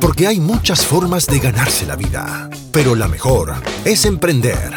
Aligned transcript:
Porque 0.00 0.26
hay 0.26 0.40
muchas 0.40 0.84
formas 0.84 1.26
de 1.26 1.38
ganarse 1.38 1.86
la 1.86 1.96
vida, 1.96 2.48
pero 2.72 2.94
la 2.94 3.08
mejor 3.08 3.54
es 3.84 4.04
emprender. 4.04 4.72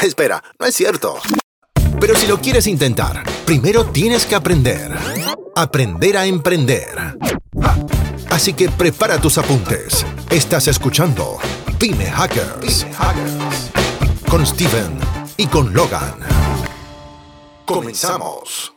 Espera, 0.00 0.42
no 0.58 0.66
es 0.66 0.74
cierto. 0.74 1.18
Pero 2.00 2.14
si 2.14 2.26
lo 2.26 2.40
quieres 2.40 2.66
intentar, 2.66 3.22
primero 3.44 3.86
tienes 3.86 4.26
que 4.26 4.34
aprender. 4.34 4.92
Aprender 5.54 6.16
a 6.16 6.26
emprender. 6.26 7.16
Así 8.30 8.52
que 8.52 8.68
prepara 8.68 9.18
tus 9.18 9.38
apuntes. 9.38 10.04
Estás 10.30 10.68
escuchando 10.68 11.38
Pyme 11.78 12.06
Hackers. 12.06 12.86
Con 14.28 14.46
Steven 14.46 14.98
y 15.36 15.46
con 15.46 15.72
Logan. 15.72 16.16
Comenzamos. 17.64 18.75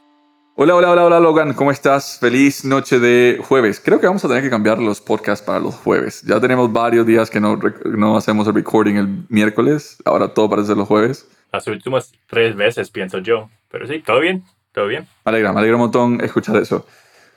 Hola, 0.62 0.76
hola, 0.76 0.92
hola, 0.92 1.06
hola 1.06 1.20
Logan, 1.22 1.54
¿cómo 1.54 1.72
estás? 1.72 2.18
Feliz 2.20 2.66
noche 2.66 3.00
de 3.00 3.40
jueves. 3.42 3.82
Creo 3.82 4.02
que 4.02 4.08
vamos 4.08 4.26
a 4.26 4.28
tener 4.28 4.44
que 4.44 4.50
cambiar 4.50 4.78
los 4.78 5.00
podcasts 5.00 5.42
para 5.42 5.58
los 5.58 5.74
jueves. 5.76 6.22
Ya 6.24 6.38
tenemos 6.42 6.70
varios 6.74 7.06
días 7.06 7.30
que 7.30 7.40
no, 7.40 7.58
no 7.86 8.18
hacemos 8.18 8.46
el 8.46 8.56
recording 8.56 8.96
el 8.96 9.08
miércoles. 9.30 9.96
Ahora 10.04 10.34
todo 10.34 10.50
parece 10.50 10.68
ser 10.68 10.76
los 10.76 10.86
jueves. 10.86 11.30
Las 11.54 11.66
últimas 11.68 12.12
tres 12.28 12.58
veces, 12.58 12.90
pienso 12.90 13.20
yo. 13.20 13.50
Pero 13.72 13.88
sí, 13.88 14.04
todo 14.06 14.20
bien, 14.20 14.44
todo 14.74 14.88
bien. 14.88 15.08
Me 15.24 15.30
alegra, 15.30 15.54
me 15.54 15.60
alegra 15.60 15.78
un 15.78 15.84
montón 15.84 16.20
escuchar 16.22 16.58
eso. 16.58 16.86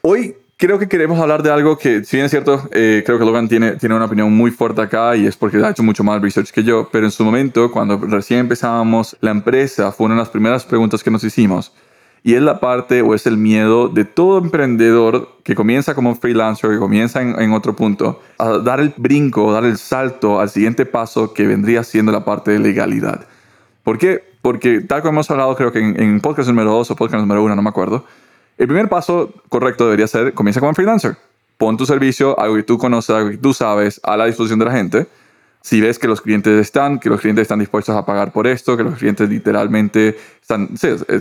Hoy 0.00 0.34
creo 0.56 0.80
que 0.80 0.88
queremos 0.88 1.20
hablar 1.20 1.44
de 1.44 1.52
algo 1.52 1.78
que, 1.78 2.02
si 2.02 2.16
bien 2.16 2.24
es 2.24 2.32
cierto, 2.32 2.68
eh, 2.72 3.04
creo 3.06 3.20
que 3.20 3.24
Logan 3.24 3.48
tiene, 3.48 3.76
tiene 3.76 3.94
una 3.94 4.06
opinión 4.06 4.32
muy 4.32 4.50
fuerte 4.50 4.82
acá 4.82 5.14
y 5.14 5.28
es 5.28 5.36
porque 5.36 5.58
ha 5.58 5.70
hecho 5.70 5.84
mucho 5.84 6.02
más 6.02 6.20
research 6.20 6.50
que 6.50 6.64
yo, 6.64 6.88
pero 6.90 7.06
en 7.06 7.12
su 7.12 7.22
momento, 7.22 7.70
cuando 7.70 7.98
recién 7.98 8.40
empezábamos 8.40 9.16
la 9.20 9.30
empresa, 9.30 9.92
fue 9.92 10.06
una 10.06 10.16
de 10.16 10.22
las 10.22 10.30
primeras 10.30 10.64
preguntas 10.64 11.04
que 11.04 11.10
nos 11.12 11.22
hicimos 11.22 11.72
y 12.24 12.34
es 12.34 12.42
la 12.42 12.60
parte 12.60 13.02
o 13.02 13.14
es 13.14 13.26
el 13.26 13.36
miedo 13.36 13.88
de 13.88 14.04
todo 14.04 14.38
emprendedor 14.38 15.28
que 15.42 15.54
comienza 15.54 15.94
como 15.94 16.14
freelancer, 16.14 16.70
que 16.70 16.78
comienza 16.78 17.20
en, 17.20 17.52
otro 17.52 17.74
punto, 17.74 18.20
a 18.38 18.58
dar 18.58 18.78
el 18.78 18.94
brinco, 18.96 19.52
dar 19.52 19.64
el 19.64 19.76
salto 19.76 20.38
al 20.38 20.48
siguiente 20.48 20.86
paso 20.86 21.34
que 21.34 21.46
vendría 21.46 21.82
siendo 21.82 22.12
la 22.12 22.24
parte 22.24 22.52
de 22.52 22.60
legalidad. 22.60 23.26
¿Por 23.82 23.98
qué? 23.98 24.22
Porque 24.40 24.80
tal 24.80 25.02
como 25.02 25.14
hemos 25.14 25.30
hablado 25.30 25.56
creo 25.56 25.72
que 25.72 25.80
en, 25.80 26.20
podcast 26.20 26.48
número 26.48 26.70
2 26.70 26.92
o 26.92 26.96
podcast 26.96 27.20
número 27.20 27.42
1, 27.42 27.56
no 27.56 27.62
me 27.62 27.70
acuerdo, 27.70 28.04
el 28.56 28.68
primer 28.68 28.88
paso 28.88 29.32
correcto 29.48 29.84
debería 29.84 30.06
ser, 30.06 30.32
comienza 30.34 30.60
como 30.60 30.74
freelancer. 30.74 31.16
Pon 31.58 31.76
tu 31.76 31.86
servicio, 31.86 32.38
algo 32.38 32.56
que 32.56 32.62
tú 32.62 32.78
conoces, 32.78 33.14
algo 33.14 33.30
que 33.30 33.36
tú 33.36 33.52
sabes, 33.52 34.00
a 34.04 34.16
la 34.16 34.26
disposición 34.26 34.60
de 34.60 34.64
la 34.64 34.72
gente 34.72 35.06
si 35.62 35.80
ves 35.80 35.98
que 35.98 36.08
los 36.08 36.20
clientes 36.20 36.60
están, 36.60 36.98
que 36.98 37.08
los 37.08 37.20
clientes 37.20 37.42
están 37.42 37.60
dispuestos 37.60 37.94
a 37.96 38.04
pagar 38.04 38.32
por 38.32 38.46
esto, 38.46 38.76
que 38.76 38.82
los 38.82 38.98
clientes 38.98 39.28
literalmente 39.28 40.16
están, 40.40 40.70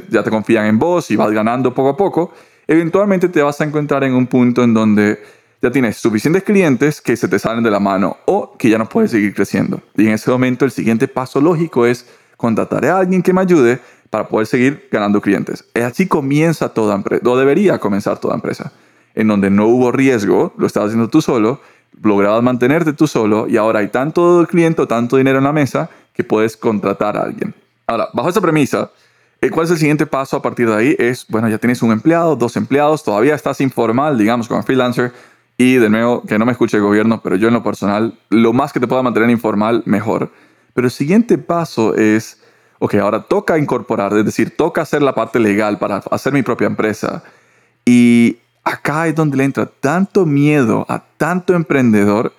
ya 0.09 0.23
te 0.23 0.29
confían 0.29 0.65
en 0.65 0.79
vos 0.79 1.11
y 1.11 1.15
vas 1.15 1.31
ganando 1.31 1.73
poco 1.73 1.89
a 1.89 1.97
poco, 1.97 2.33
eventualmente 2.67 3.29
te 3.29 3.41
vas 3.41 3.61
a 3.61 3.63
encontrar 3.63 4.03
en 4.03 4.13
un 4.13 4.27
punto 4.27 4.63
en 4.63 4.73
donde 4.73 5.19
ya 5.61 5.71
tienes 5.71 5.97
suficientes 5.97 6.43
clientes 6.43 7.01
que 7.01 7.15
se 7.15 7.27
te 7.27 7.37
salen 7.37 7.63
de 7.63 7.69
la 7.69 7.79
mano 7.79 8.17
o 8.25 8.57
que 8.57 8.69
ya 8.69 8.79
no 8.79 8.89
puedes 8.89 9.11
seguir 9.11 9.33
creciendo. 9.35 9.79
Y 9.95 10.07
en 10.07 10.13
ese 10.13 10.31
momento 10.31 10.65
el 10.65 10.71
siguiente 10.71 11.07
paso 11.07 11.39
lógico 11.39 11.85
es 11.85 12.07
contratar 12.35 12.83
a 12.87 12.97
alguien 12.97 13.21
que 13.21 13.31
me 13.31 13.41
ayude 13.41 13.79
para 14.09 14.27
poder 14.27 14.47
seguir 14.47 14.87
ganando 14.91 15.21
clientes. 15.21 15.63
Así 15.75 16.07
comienza 16.07 16.69
toda 16.69 16.95
empresa, 16.95 17.29
o 17.29 17.37
debería 17.37 17.77
comenzar 17.77 18.19
toda 18.19 18.33
empresa, 18.33 18.73
en 19.13 19.27
donde 19.27 19.51
no 19.51 19.67
hubo 19.67 19.91
riesgo, 19.91 20.53
lo 20.57 20.65
estás 20.65 20.85
haciendo 20.85 21.09
tú 21.09 21.21
solo, 21.21 21.61
lograbas 22.01 22.41
mantenerte 22.43 22.93
tú 22.93 23.07
solo 23.07 23.47
y 23.47 23.57
ahora 23.57 23.79
hay 23.79 23.89
tanto 23.89 24.45
cliente 24.49 24.81
o 24.81 24.87
tanto 24.87 25.17
dinero 25.17 25.37
en 25.37 25.43
la 25.43 25.53
mesa 25.53 25.89
que 26.13 26.23
puedes 26.23 26.57
contratar 26.57 27.17
a 27.17 27.23
alguien. 27.23 27.53
Ahora, 27.87 28.09
bajo 28.13 28.29
esa 28.29 28.41
premisa, 28.41 28.91
eh, 29.41 29.49
¿cuál 29.49 29.65
es 29.65 29.71
el 29.71 29.77
siguiente 29.77 30.05
paso 30.05 30.37
a 30.37 30.41
partir 30.41 30.69
de 30.69 30.75
ahí? 30.75 30.95
Es, 30.99 31.25
bueno, 31.27 31.49
ya 31.49 31.57
tienes 31.57 31.81
un 31.81 31.91
empleado, 31.91 32.35
dos 32.35 32.55
empleados, 32.55 33.03
todavía 33.03 33.35
estás 33.35 33.59
informal, 33.59 34.17
digamos, 34.17 34.47
como 34.47 34.61
freelancer. 34.63 35.11
Y 35.57 35.75
de 35.75 35.89
nuevo, 35.89 36.23
que 36.23 36.39
no 36.39 36.45
me 36.45 36.51
escuche 36.51 36.77
el 36.77 36.83
gobierno, 36.83 37.21
pero 37.21 37.35
yo 37.35 37.47
en 37.47 37.53
lo 37.53 37.63
personal, 37.63 38.17
lo 38.29 38.53
más 38.53 38.73
que 38.73 38.79
te 38.79 38.87
pueda 38.87 39.03
mantener 39.03 39.29
informal, 39.29 39.83
mejor. 39.85 40.31
Pero 40.73 40.87
el 40.87 40.91
siguiente 40.91 41.37
paso 41.37 41.95
es, 41.95 42.41
ok, 42.79 42.95
ahora 42.95 43.23
toca 43.23 43.57
incorporar, 43.57 44.13
es 44.17 44.25
decir, 44.25 44.55
toca 44.55 44.81
hacer 44.81 45.01
la 45.01 45.13
parte 45.13 45.39
legal 45.39 45.77
para 45.77 45.97
hacer 46.11 46.33
mi 46.33 46.41
propia 46.41 46.67
empresa. 46.67 47.23
Y 47.85 48.37
acá 48.63 49.07
es 49.07 49.15
donde 49.15 49.37
le 49.37 49.43
entra 49.43 49.65
tanto 49.65 50.25
miedo 50.25 50.85
a 50.89 51.03
tanto 51.17 51.53
emprendedor 51.53 52.33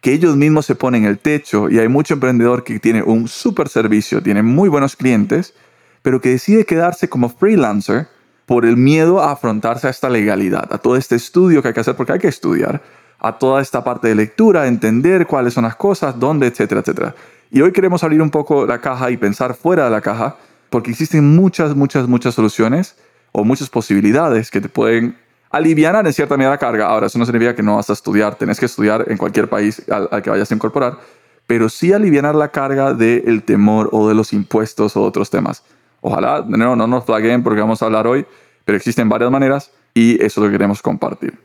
que 0.00 0.12
ellos 0.12 0.36
mismos 0.36 0.66
se 0.66 0.74
ponen 0.74 1.04
el 1.04 1.18
techo 1.18 1.68
y 1.68 1.78
hay 1.78 1.88
mucho 1.88 2.14
emprendedor 2.14 2.64
que 2.64 2.78
tiene 2.78 3.02
un 3.02 3.28
super 3.28 3.68
servicio, 3.68 4.22
tiene 4.22 4.42
muy 4.42 4.68
buenos 4.68 4.96
clientes, 4.96 5.54
pero 6.02 6.20
que 6.20 6.30
decide 6.30 6.64
quedarse 6.64 7.08
como 7.08 7.28
freelancer 7.28 8.08
por 8.46 8.64
el 8.64 8.76
miedo 8.76 9.20
a 9.20 9.32
afrontarse 9.32 9.88
a 9.88 9.90
esta 9.90 10.08
legalidad, 10.08 10.72
a 10.72 10.78
todo 10.78 10.96
este 10.96 11.16
estudio 11.16 11.60
que 11.60 11.68
hay 11.68 11.74
que 11.74 11.80
hacer, 11.80 11.96
porque 11.96 12.12
hay 12.12 12.18
que 12.18 12.28
estudiar, 12.28 12.80
a 13.18 13.36
toda 13.38 13.60
esta 13.60 13.82
parte 13.82 14.08
de 14.08 14.14
lectura, 14.14 14.68
entender 14.68 15.26
cuáles 15.26 15.54
son 15.54 15.64
las 15.64 15.76
cosas, 15.76 16.18
dónde, 16.18 16.46
etcétera, 16.46 16.80
etcétera. 16.80 17.14
Y 17.50 17.60
hoy 17.60 17.72
queremos 17.72 18.04
abrir 18.04 18.22
un 18.22 18.30
poco 18.30 18.64
la 18.64 18.80
caja 18.80 19.10
y 19.10 19.16
pensar 19.16 19.54
fuera 19.54 19.84
de 19.84 19.90
la 19.90 20.00
caja, 20.00 20.36
porque 20.70 20.92
existen 20.92 21.34
muchas, 21.34 21.74
muchas, 21.74 22.06
muchas 22.08 22.34
soluciones 22.34 22.96
o 23.32 23.44
muchas 23.44 23.68
posibilidades 23.68 24.50
que 24.50 24.60
te 24.60 24.68
pueden 24.68 25.16
alivianar 25.50 26.06
en 26.06 26.12
cierta 26.12 26.36
medida 26.36 26.50
la 26.50 26.58
carga. 26.58 26.86
Ahora, 26.86 27.06
eso 27.06 27.18
no 27.18 27.24
significa 27.24 27.54
que 27.54 27.62
no 27.62 27.76
vas 27.76 27.90
a 27.90 27.92
estudiar, 27.92 28.34
tenés 28.34 28.58
que 28.58 28.66
estudiar 28.66 29.04
en 29.08 29.16
cualquier 29.16 29.48
país 29.48 29.82
al, 29.90 30.22
que 30.22 30.30
vayas 30.30 30.50
a 30.50 30.54
incorporar, 30.54 30.98
pero 31.46 31.68
sí 31.68 31.92
alivianar 31.92 32.34
la 32.34 32.48
carga 32.48 32.92
del 32.92 33.42
temor 33.42 33.88
o 33.92 34.08
de 34.08 34.14
los 34.14 34.32
impuestos 34.32 34.96
o 34.96 35.02
otros 35.02 35.30
temas. 35.30 35.62
Ojalá, 36.00 36.42
de 36.42 36.56
nuevo, 36.56 36.76
no 36.76 36.86
nos 36.86 37.04
flaguen 37.04 37.42
porque 37.42 37.60
vamos 37.60 37.82
a 37.82 37.86
hablar 37.86 38.06
hoy, 38.06 38.26
pero 38.64 38.76
existen 38.76 39.08
varias 39.08 39.30
maneras 39.30 39.70
y 39.94 40.22
eso 40.22 40.44
lo 40.44 40.50
queremos 40.50 40.82
compartir. 40.82 41.38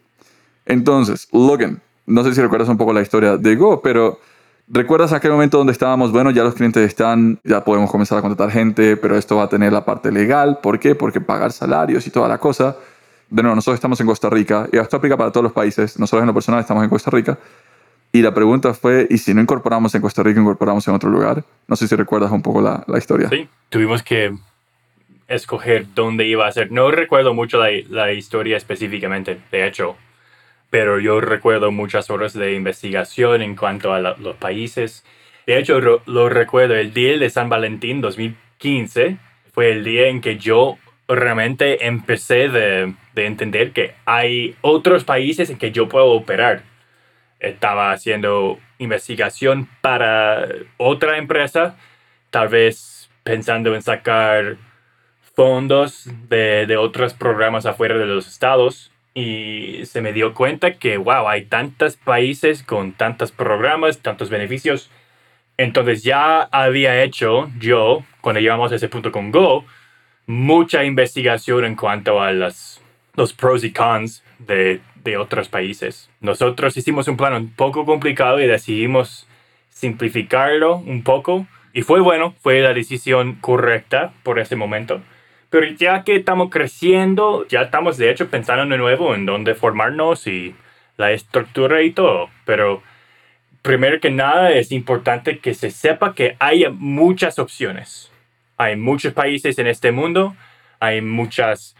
Entonces, 0.65 1.27
Logan, 1.31 1.81
no 2.05 2.23
sé 2.23 2.35
si 2.35 2.41
recuerdas 2.41 2.69
un 2.69 2.77
poco 2.77 2.93
la 2.93 3.01
historia 3.01 3.37
de 3.37 3.55
Go, 3.55 3.81
pero 3.81 4.19
¿recuerdas 4.67 5.13
aquel 5.13 5.31
momento 5.31 5.57
donde 5.57 5.73
estábamos, 5.73 6.11
bueno, 6.11 6.31
ya 6.31 6.43
los 6.43 6.53
clientes 6.53 6.85
están, 6.85 7.39
ya 7.43 7.63
podemos 7.63 7.89
comenzar 7.89 8.17
a 8.17 8.21
contratar 8.21 8.51
gente, 8.51 8.97
pero 8.97 9.17
esto 9.17 9.37
va 9.37 9.43
a 9.43 9.49
tener 9.49 9.71
la 9.73 9.85
parte 9.85 10.11
legal? 10.11 10.59
¿Por 10.61 10.79
qué? 10.79 10.95
Porque 10.95 11.21
pagar 11.21 11.51
salarios 11.51 12.05
y 12.05 12.11
toda 12.11 12.27
la 12.27 12.37
cosa 12.37 12.75
de 13.33 13.41
nuevo, 13.41 13.55
nosotros 13.55 13.77
estamos 13.77 13.99
en 13.99 14.05
Costa 14.05 14.29
Rica 14.29 14.67
y 14.71 14.77
esto 14.77 14.97
aplica 14.97 15.17
para 15.17 15.31
todos 15.31 15.43
los 15.43 15.53
países. 15.53 15.97
Nosotros 15.97 16.21
en 16.21 16.27
lo 16.27 16.35
personal 16.35 16.61
estamos 16.61 16.83
en 16.83 16.89
Costa 16.89 17.09
Rica. 17.09 17.39
Y 18.11 18.21
la 18.21 18.31
pregunta 18.31 18.75
fue, 18.75 19.07
¿y 19.09 19.17
si 19.17 19.33
no 19.33 19.41
incorporamos 19.41 19.95
en 19.95 20.01
Costa 20.03 20.21
Rica, 20.21 20.39
incorporamos 20.39 20.87
en 20.87 20.93
otro 20.93 21.09
lugar? 21.09 21.43
No 21.67 21.75
sé 21.75 21.87
si 21.87 21.95
recuerdas 21.95 22.31
un 22.31 22.43
poco 22.43 22.61
la, 22.61 22.83
la 22.85 22.99
historia. 22.99 23.29
Sí, 23.29 23.49
tuvimos 23.69 24.03
que 24.03 24.35
escoger 25.27 25.87
dónde 25.95 26.27
iba 26.27 26.45
a 26.45 26.51
ser. 26.51 26.71
No 26.71 26.91
recuerdo 26.91 27.33
mucho 27.33 27.57
la, 27.57 27.69
la, 27.89 28.13
historia 28.13 28.55
específicamente, 28.55 29.39
de 29.51 29.65
hecho, 29.65 29.95
pero 30.69 30.99
yo 30.99 31.19
recuerdo 31.19 31.71
muchas 31.71 32.11
horas 32.11 32.33
de 32.33 32.53
investigación 32.53 33.41
en 33.41 33.55
cuanto 33.55 33.93
a 33.93 33.99
los 33.99 34.35
países. 34.35 35.03
De 35.47 35.57
hecho, 35.57 35.79
lo 35.79 36.29
recuerdo, 36.29 36.75
el 36.75 36.93
día 36.93 37.17
de 37.17 37.31
San 37.31 37.49
Valentín 37.49 37.99
2015 37.99 39.17
fue 39.51 39.71
el 39.71 39.83
día 39.83 40.09
en 40.09 40.21
que 40.21 40.37
yo 40.37 40.77
realmente 41.07 41.87
empecé 41.87 42.47
de, 42.49 42.93
de, 43.13 43.25
entender 43.25 43.71
que 43.71 43.95
hay 44.05 44.55
otros 44.61 45.03
países 45.03 45.49
en 45.49 45.57
que 45.57 45.71
yo 45.71 45.89
puedo 45.89 46.07
operar. 46.07 46.63
Estaba 47.39 47.91
haciendo 47.91 48.59
investigación 48.77 49.67
para 49.81 50.47
otra 50.77 51.17
empresa, 51.17 51.77
tal 52.29 52.47
vez 52.47 53.09
pensando 53.23 53.75
en 53.75 53.81
sacar 53.81 54.57
fondos 55.35 56.09
de, 56.29 56.65
de 56.67 56.77
otros 56.77 57.13
programas 57.13 57.65
afuera 57.65 57.97
de 57.97 58.05
los 58.05 58.27
estados 58.27 58.93
y 59.13 59.85
se 59.85 60.01
me 60.01 60.13
dio 60.13 60.33
cuenta 60.33 60.73
que, 60.73 60.97
wow, 60.97 61.27
hay 61.27 61.45
tantos 61.45 61.97
países 61.97 62.63
con 62.63 62.93
tantos 62.93 63.31
programas, 63.31 63.99
tantos 63.99 64.29
beneficios. 64.29 64.89
Entonces 65.57 66.03
ya 66.03 66.41
había 66.41 67.03
hecho 67.03 67.51
yo, 67.59 68.03
cuando 68.21 68.41
llegamos 68.41 68.71
a 68.71 68.75
ese 68.75 68.89
punto 68.89 69.11
con 69.11 69.31
Go, 69.31 69.65
mucha 70.25 70.83
investigación 70.83 71.65
en 71.65 71.75
cuanto 71.75 72.21
a 72.21 72.31
las, 72.31 72.81
los 73.15 73.33
pros 73.33 73.63
y 73.63 73.71
cons 73.71 74.23
de, 74.39 74.81
de 75.03 75.17
otros 75.17 75.49
países. 75.49 76.09
Nosotros 76.19 76.75
hicimos 76.77 77.07
un 77.07 77.17
plan 77.17 77.33
un 77.33 77.49
poco 77.49 77.85
complicado 77.85 78.39
y 78.39 78.47
decidimos 78.47 79.27
simplificarlo 79.69 80.77
un 80.77 81.03
poco. 81.03 81.47
Y 81.73 81.81
fue 81.81 82.01
bueno, 82.01 82.35
fue 82.41 82.61
la 82.61 82.73
decisión 82.73 83.35
correcta 83.35 84.13
por 84.23 84.39
ese 84.39 84.55
momento. 84.55 85.01
Pero 85.49 85.67
ya 85.67 86.03
que 86.03 86.15
estamos 86.15 86.49
creciendo, 86.49 87.47
ya 87.47 87.63
estamos 87.63 87.97
de 87.97 88.09
hecho 88.09 88.29
pensando 88.29 88.65
de 88.65 88.77
nuevo 88.77 89.15
en 89.15 89.25
dónde 89.25 89.55
formarnos 89.55 90.27
y 90.27 90.55
la 90.97 91.11
estructura 91.11 91.81
y 91.81 91.91
todo. 91.91 92.29
Pero 92.45 92.81
primero 93.61 93.99
que 93.99 94.11
nada 94.11 94.51
es 94.51 94.71
importante 94.71 95.39
que 95.39 95.53
se 95.53 95.71
sepa 95.71 96.15
que 96.15 96.35
hay 96.39 96.65
muchas 96.69 97.39
opciones 97.39 98.11
hay 98.57 98.75
muchos 98.75 99.13
países 99.13 99.57
en 99.59 99.67
este 99.67 99.91
mundo, 99.91 100.35
hay 100.79 101.01
muchas, 101.01 101.75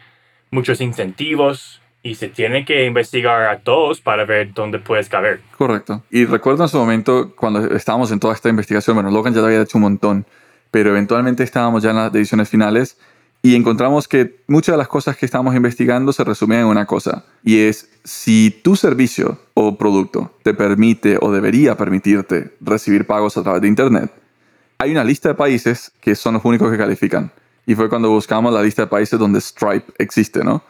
muchos 0.54 0.80
incentivos 0.80 1.80
y 2.02 2.14
se 2.14 2.28
tiene 2.28 2.64
que 2.64 2.84
investigar 2.84 3.44
a 3.46 3.60
todos 3.60 4.00
para 4.00 4.24
ver 4.24 4.52
dónde 4.52 4.78
puedes 4.78 5.08
caber. 5.08 5.40
Correcto. 5.56 6.02
Y 6.10 6.26
recuerdo 6.26 6.62
en 6.62 6.68
su 6.68 6.78
momento, 6.78 7.34
cuando 7.34 7.74
estábamos 7.74 8.12
en 8.12 8.20
toda 8.20 8.34
esta 8.34 8.48
investigación, 8.48 8.94
bueno, 8.94 9.10
Logan 9.10 9.34
ya 9.34 9.40
lo 9.40 9.46
había 9.46 9.62
hecho 9.62 9.78
un 9.78 9.82
montón, 9.82 10.26
pero 10.70 10.90
eventualmente 10.90 11.42
estábamos 11.42 11.82
ya 11.82 11.90
en 11.90 11.96
las 11.96 12.12
decisiones 12.12 12.48
finales 12.48 12.98
y 13.42 13.56
encontramos 13.56 14.06
que 14.06 14.36
muchas 14.46 14.74
de 14.74 14.78
las 14.78 14.88
cosas 14.88 15.16
que 15.16 15.26
estamos 15.26 15.54
investigando 15.54 16.12
se 16.12 16.24
resumen 16.24 16.60
en 16.60 16.66
una 16.66 16.86
cosa, 16.86 17.24
y 17.42 17.58
es 17.58 17.90
si 18.02 18.50
tu 18.50 18.74
servicio 18.74 19.38
o 19.52 19.76
producto 19.76 20.34
te 20.42 20.54
permite 20.54 21.18
o 21.20 21.30
debería 21.30 21.76
permitirte 21.76 22.52
recibir 22.60 23.06
pagos 23.06 23.36
a 23.36 23.42
través 23.42 23.60
de 23.60 23.68
Internet, 23.68 24.10
hay 24.78 24.92
una 24.92 25.04
lista 25.04 25.28
de 25.30 25.34
países 25.34 25.92
que 26.00 26.14
son 26.14 26.34
los 26.34 26.44
únicos 26.44 26.70
que 26.70 26.78
califican. 26.78 27.32
Y 27.66 27.74
fue 27.74 27.88
cuando 27.88 28.10
buscamos 28.10 28.52
la 28.52 28.62
lista 28.62 28.82
de 28.82 28.88
países 28.88 29.18
donde 29.18 29.40
Stripe 29.40 29.92
existe, 29.98 30.44
¿no? 30.44 30.62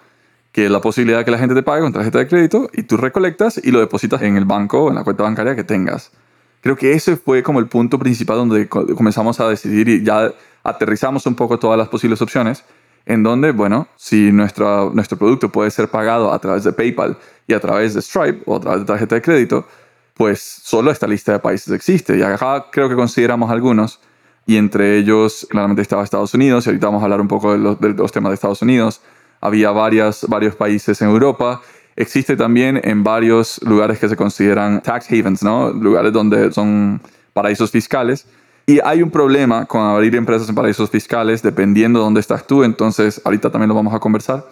Que 0.53 0.69
la 0.69 0.81
posibilidad 0.81 1.19
de 1.19 1.25
que 1.25 1.31
la 1.31 1.39
gente 1.39 1.55
te 1.55 1.63
pague 1.63 1.83
con 1.83 1.93
tarjeta 1.93 2.19
de 2.19 2.29
crédito 2.29 2.69
y 2.73 2.85
tú 2.85 2.97
recolectas 2.97 3.61
y 3.63 3.71
lo 3.71 3.81
depositas 3.81 4.23
en 4.23 4.37
el 4.37 4.45
banco 4.45 4.89
en 4.89 4.95
la 4.95 5.05
cuenta 5.05 5.25
bancaria 5.25 5.57
que 5.57 5.65
tengas. 5.65 6.13
Creo 6.61 6.77
que 6.77 6.93
ese 6.93 7.17
fue 7.17 7.43
como 7.43 7.59
el 7.59 7.67
punto 7.67 7.99
principal 7.99 8.39
donde 8.39 8.69
comenzamos 8.69 9.39
a 9.41 9.49
decidir 9.49 9.89
y 9.89 10.03
ya 10.03 10.33
aterrizamos 10.63 11.27
un 11.27 11.35
poco 11.35 11.59
todas 11.59 11.77
las 11.77 11.89
posibles 11.89 12.23
opciones, 12.23 12.65
en 13.05 13.23
donde, 13.23 13.53
bueno, 13.53 13.87
si 13.97 14.33
nuestro, 14.33 14.91
nuestro 14.95 15.19
producto 15.19 15.51
puede 15.51 15.71
ser 15.71 15.89
pagado 15.89 16.33
a 16.33 16.39
través 16.39 16.65
de 16.65 16.73
PayPal 16.73 17.19
y 17.47 17.53
a 17.53 17.61
través 17.61 17.93
de 17.93 18.01
Stripe 18.01 18.43
o 18.47 18.57
a 18.57 18.61
través 18.61 18.81
de 18.81 18.87
tarjeta 18.87 19.15
de 19.17 19.23
crédito, 19.23 19.67
pues 20.15 20.41
solo 20.41 20.91
esta 20.91 21.07
lista 21.07 21.33
de 21.33 21.39
países 21.39 21.73
existe. 21.73 22.17
Y 22.17 22.23
acá 22.23 22.67
creo 22.73 22.89
que 22.89 22.95
consideramos 22.95 23.51
algunos, 23.51 24.01
y 24.47 24.57
entre 24.57 24.99
ellos 24.99 25.47
claramente 25.51 25.83
estaba 25.83 26.05
Estados 26.05 26.35
Unidos, 26.35 26.67
y 26.67 26.71
ahorita 26.71 26.87
vamos 26.87 27.03
a 27.03 27.05
hablar 27.05 27.21
un 27.21 27.29
poco 27.29 27.53
de 27.53 27.59
los, 27.59 27.81
de 27.81 27.91
los 27.91 28.13
temas 28.13 28.31
de 28.31 28.35
Estados 28.35 28.63
Unidos. 28.63 29.01
Había 29.41 29.71
varias, 29.71 30.27
varios 30.29 30.55
países 30.55 31.01
en 31.03 31.09
Europa. 31.09 31.61
Existe 31.97 32.37
también 32.37 32.81
en 32.83 33.05
varios 33.05 33.61
lugares 33.63 33.99
que 33.99 34.09
se 34.09 34.17
consideran 34.17 34.83
tax 34.83 35.11
havens, 35.11 35.43
¿no? 35.43 35.71
Lugares 35.71 36.13
donde 36.13 36.53
son 36.53 37.01
paraísos 37.33 37.71
fiscales 37.71 38.27
y 38.67 38.81
hay 38.83 39.03
un 39.03 39.11
problema 39.11 39.67
con 39.67 39.83
abrir 39.83 40.15
empresas 40.17 40.49
en 40.49 40.55
paraísos 40.55 40.89
fiscales 40.89 41.43
dependiendo 41.43 41.99
de 41.99 42.05
dónde 42.05 42.21
estás 42.21 42.47
tú, 42.47 42.65
entonces 42.65 43.21
ahorita 43.25 43.51
también 43.51 43.69
lo 43.69 43.75
vamos 43.75 43.93
a 43.93 43.99
conversar. 43.99 44.47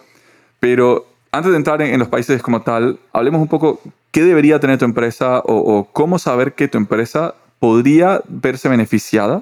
Pero 0.59 1.07
antes 1.31 1.51
de 1.51 1.57
entrar 1.57 1.81
en, 1.81 1.97
los 1.97 2.09
países 2.09 2.41
como 2.41 2.61
tal, 2.61 2.99
hablemos 3.11 3.41
un 3.41 3.47
poco 3.47 3.81
qué 4.11 4.23
debería 4.23 4.59
tener 4.59 4.77
tu 4.77 4.85
empresa 4.85 5.41
o, 5.45 5.87
cómo 5.91 6.19
saber 6.19 6.53
que 6.53 6.67
tu 6.67 6.77
empresa 6.77 7.33
podría 7.59 8.21
verse 8.27 8.69
beneficiada 8.69 9.41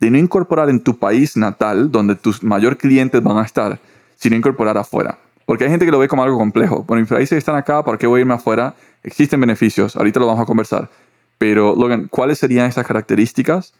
de 0.00 0.10
no 0.10 0.18
incorporar 0.18 0.70
en 0.70 0.82
tu 0.82 0.98
país 0.98 1.36
natal, 1.36 1.92
donde 1.92 2.16
tus 2.16 2.42
mayor 2.42 2.78
clientes 2.78 3.22
van 3.22 3.38
a 3.38 3.42
estar, 3.42 3.78
sino 4.16 4.34
incorporar 4.34 4.76
afuera. 4.78 5.18
Porque 5.44 5.64
hay 5.64 5.70
gente 5.70 5.84
que 5.84 5.92
lo 5.92 5.98
ve 5.98 6.08
como 6.08 6.22
algo 6.22 6.38
complejo. 6.38 6.84
Bueno, 6.84 7.02
mis 7.02 7.10
países 7.10 7.36
están 7.36 7.56
acá, 7.56 7.84
¿por 7.84 7.98
qué 7.98 8.06
voy 8.06 8.18
a 8.18 8.20
irme 8.22 8.34
afuera? 8.34 8.74
Existen 9.02 9.40
beneficios, 9.40 9.96
ahorita 9.96 10.20
lo 10.20 10.26
vamos 10.26 10.42
a 10.42 10.46
conversar. 10.46 10.88
Pero, 11.38 11.74
Logan, 11.76 12.08
¿cuáles 12.08 12.38
serían 12.38 12.66
esas 12.66 12.86
características 12.86 13.74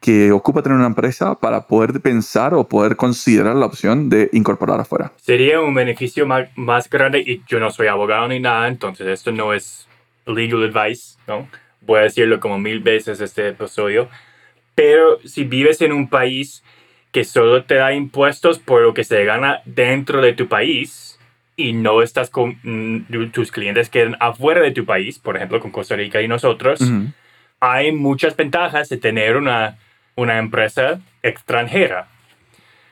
que 0.00 0.30
ocupa 0.30 0.62
tener 0.62 0.76
una 0.76 0.86
empresa 0.86 1.34
para 1.34 1.66
poder 1.66 2.00
pensar 2.00 2.54
o 2.54 2.68
poder 2.68 2.96
considerar 2.96 3.56
la 3.56 3.66
opción 3.66 4.08
de 4.08 4.28
incorporar 4.32 4.80
afuera? 4.80 5.12
Sería 5.16 5.60
un 5.60 5.74
beneficio 5.74 6.26
más, 6.26 6.48
más 6.56 6.90
grande 6.90 7.20
y 7.20 7.42
yo 7.48 7.58
no 7.60 7.70
soy 7.70 7.86
abogado 7.86 8.28
ni 8.28 8.40
nada, 8.40 8.68
entonces 8.68 9.06
esto 9.06 9.32
no 9.32 9.52
es 9.52 9.88
legal 10.26 10.64
advice, 10.64 11.16
¿no? 11.26 11.48
Voy 11.80 12.00
a 12.00 12.02
decirlo 12.02 12.40
como 12.40 12.58
mil 12.58 12.80
veces 12.80 13.20
este 13.20 13.48
episodio, 13.48 14.08
pero 14.76 15.18
si 15.24 15.42
vives 15.42 15.80
en 15.80 15.92
un 15.92 16.08
país 16.08 16.62
que 17.10 17.24
solo 17.24 17.64
te 17.64 17.74
da 17.74 17.92
impuestos 17.92 18.60
por 18.60 18.82
lo 18.82 18.94
que 18.94 19.02
se 19.02 19.24
gana 19.24 19.62
dentro 19.64 20.20
de 20.20 20.34
tu 20.34 20.46
país 20.46 21.18
y 21.56 21.72
no 21.72 22.02
estás 22.02 22.30
con 22.30 22.60
mm, 22.62 23.30
tus 23.32 23.50
clientes 23.50 23.88
quedan 23.88 24.16
afuera 24.20 24.60
de 24.60 24.70
tu 24.70 24.84
país, 24.84 25.18
por 25.18 25.36
ejemplo 25.36 25.58
con 25.58 25.72
Costa 25.72 25.96
Rica 25.96 26.22
y 26.22 26.28
nosotros, 26.28 26.80
hay 27.58 27.90
muchas 27.90 28.36
ventajas 28.36 28.88
de 28.88 28.98
tener 28.98 29.36
una 29.36 29.78
una 30.16 30.38
empresa 30.38 31.00
extranjera. 31.22 32.08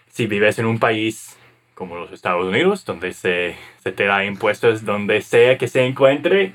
Si 0.09 0.27
vives 0.27 0.59
en 0.59 0.67
un 0.67 0.79
país 0.79 1.37
como 1.75 1.97
los 1.97 2.13
Estados 2.13 2.47
Unidos, 2.47 2.85
donde 2.85 3.13
se, 3.13 3.57
se 3.83 3.91
te 3.91 4.05
da 4.05 4.25
impuestos 4.25 4.85
donde 4.85 5.23
sea 5.23 5.59
que 5.59 5.67
se 5.67 5.85
encuentre, 5.85 6.53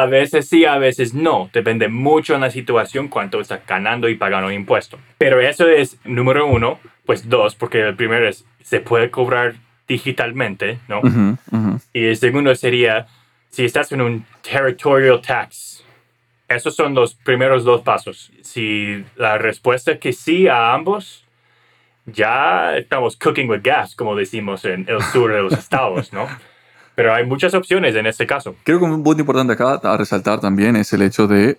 a 0.00 0.06
veces 0.06 0.48
sí, 0.48 0.64
a 0.64 0.78
veces 0.78 1.14
no. 1.14 1.50
Depende 1.52 1.88
mucho 1.88 2.34
en 2.34 2.40
la 2.40 2.50
situación 2.50 3.08
cuánto 3.08 3.40
estás 3.40 3.60
ganando 3.66 4.08
y 4.08 4.14
pagando 4.14 4.50
impuestos. 4.50 5.00
Pero 5.18 5.40
eso 5.40 5.68
es 5.68 5.98
número 6.04 6.46
uno. 6.46 6.78
Pues 7.04 7.28
dos, 7.28 7.54
porque 7.54 7.80
el 7.80 7.96
primero 7.96 8.28
es, 8.28 8.44
se 8.62 8.80
puede 8.80 9.10
cobrar 9.10 9.54
digitalmente, 9.88 10.78
¿no? 10.88 11.00
Y 11.92 12.04
el 12.04 12.16
segundo 12.16 12.54
sería, 12.54 13.06
si 13.50 13.64
estás 13.64 13.90
en 13.92 14.00
un 14.00 14.24
territorial 14.42 15.20
tax 15.20 15.82
esos 16.56 16.74
son 16.74 16.94
los 16.94 17.14
primeros 17.14 17.64
dos 17.64 17.82
pasos. 17.82 18.30
Si 18.42 19.04
la 19.16 19.38
respuesta 19.38 19.92
es 19.92 19.98
que 19.98 20.12
sí 20.12 20.48
a 20.48 20.72
ambos, 20.72 21.24
ya 22.06 22.76
estamos 22.76 23.16
cooking 23.16 23.48
with 23.48 23.60
gas, 23.62 23.94
como 23.94 24.16
decimos 24.16 24.64
en 24.64 24.86
el 24.88 25.02
sur 25.02 25.32
de 25.32 25.42
los 25.42 25.52
estados, 25.52 26.12
¿no? 26.12 26.28
Pero 26.94 27.14
hay 27.14 27.24
muchas 27.26 27.54
opciones 27.54 27.94
en 27.94 28.06
este 28.06 28.26
caso. 28.26 28.54
Creo 28.64 28.78
que 28.78 28.84
un 28.84 29.02
punto 29.02 29.20
importante 29.20 29.54
acá 29.54 29.80
a 29.82 29.96
resaltar 29.96 30.40
también 30.40 30.76
es 30.76 30.92
el 30.92 31.02
hecho 31.02 31.26
de 31.26 31.58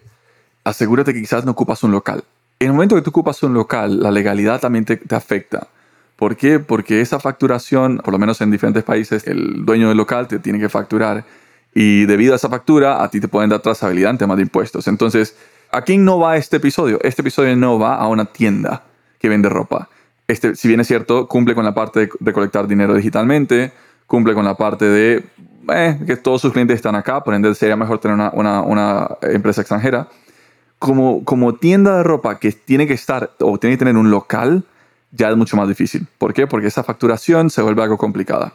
asegúrate 0.64 1.14
que 1.14 1.22
quizás 1.22 1.46
no 1.46 1.52
ocupas 1.52 1.84
un 1.84 1.92
local. 1.92 2.24
En 2.60 2.68
el 2.68 2.74
momento 2.74 2.96
que 2.96 3.02
tú 3.02 3.10
ocupas 3.10 3.42
un 3.44 3.54
local, 3.54 4.02
la 4.02 4.12
legalidad 4.12 4.62
también 4.62 4.86
te, 4.86 4.98
te 4.98 5.16
afecta. 5.16 5.68
¿Por 6.16 6.38
qué? 6.38 6.60
Porque 6.60 7.02
esa 7.02 7.20
facturación, 7.20 7.98
por 7.98 8.14
lo 8.14 8.20
menos 8.20 8.40
en 8.42 8.52
diferentes 8.52 8.84
países, 8.84 9.28
el 9.28 9.66
dueño 9.66 9.90
del 9.90 9.98
local 9.98 10.28
te 10.28 10.40
tiene 10.40 10.60
que 10.60 10.70
facturar 10.70 11.26
y 11.74 12.06
debido 12.06 12.34
a 12.34 12.36
esa 12.36 12.50
factura, 12.50 13.04
a 13.04 13.10
ti 13.10 13.20
te 13.20 13.28
pueden 13.28 13.50
dar 13.50 13.62
trazabilidad 13.62 14.12
en 14.12 14.18
temas 14.18 14.38
de 14.38 14.44
impuestos. 14.44 14.88
Entonces, 14.88 15.36
¿a 15.72 15.82
quién 15.82 16.06
no 16.06 16.20
va 16.20 16.38
este 16.38 16.58
episodio? 16.58 17.00
Este 17.02 17.22
episodio 17.22 17.56
no 17.56 17.80
va 17.80 17.96
a 17.96 18.08
una 18.08 18.26
tienda 18.26 18.84
que 19.20 19.30
vende 19.30 19.50
ropa. 19.50 19.90
Este, 20.28 20.56
si 20.56 20.68
bien 20.68 20.80
es 20.80 20.88
cierto, 20.88 21.28
cumple 21.28 21.56
con 21.56 21.66
la 21.66 21.74
parte 21.74 22.02
de 22.02 22.10
recolectar 22.20 22.68
dinero 22.68 22.94
digitalmente, 22.94 23.74
cumple 24.08 24.34
con 24.34 24.46
la 24.46 24.56
parte 24.56 24.86
de 24.86 25.26
eh, 25.74 26.00
que 26.06 26.18
todos 26.18 26.42
sus 26.42 26.52
clientes 26.52 26.76
están 26.76 26.96
acá, 26.96 27.24
por 27.24 27.34
ende 27.34 27.54
sería 27.56 27.76
mejor 27.76 28.00
tener 28.00 28.16
una, 28.16 28.32
una, 28.32 28.62
una, 28.62 29.08
empresa 29.22 29.62
extranjera. 29.62 30.08
Como, 30.80 31.24
como 31.24 31.56
tienda 31.56 31.98
de 31.98 32.04
ropa 32.04 32.40
que 32.40 32.52
tiene 32.52 32.86
que 32.86 32.94
estar 32.94 33.32
o 33.40 33.58
tiene 33.58 33.76
que 33.76 33.80
tener 33.80 33.96
un 33.96 34.12
local, 34.12 34.64
ya 35.12 35.30
es 35.30 35.38
mucho 35.38 35.56
más 35.56 35.68
difícil. 35.68 36.08
¿Por 36.18 36.34
qué? 36.34 36.48
Porque 36.48 36.68
esa 36.68 36.84
facturación 36.84 37.50
se 37.50 37.62
vuelve 37.62 37.84
algo 37.84 37.98
complicada. 37.98 38.54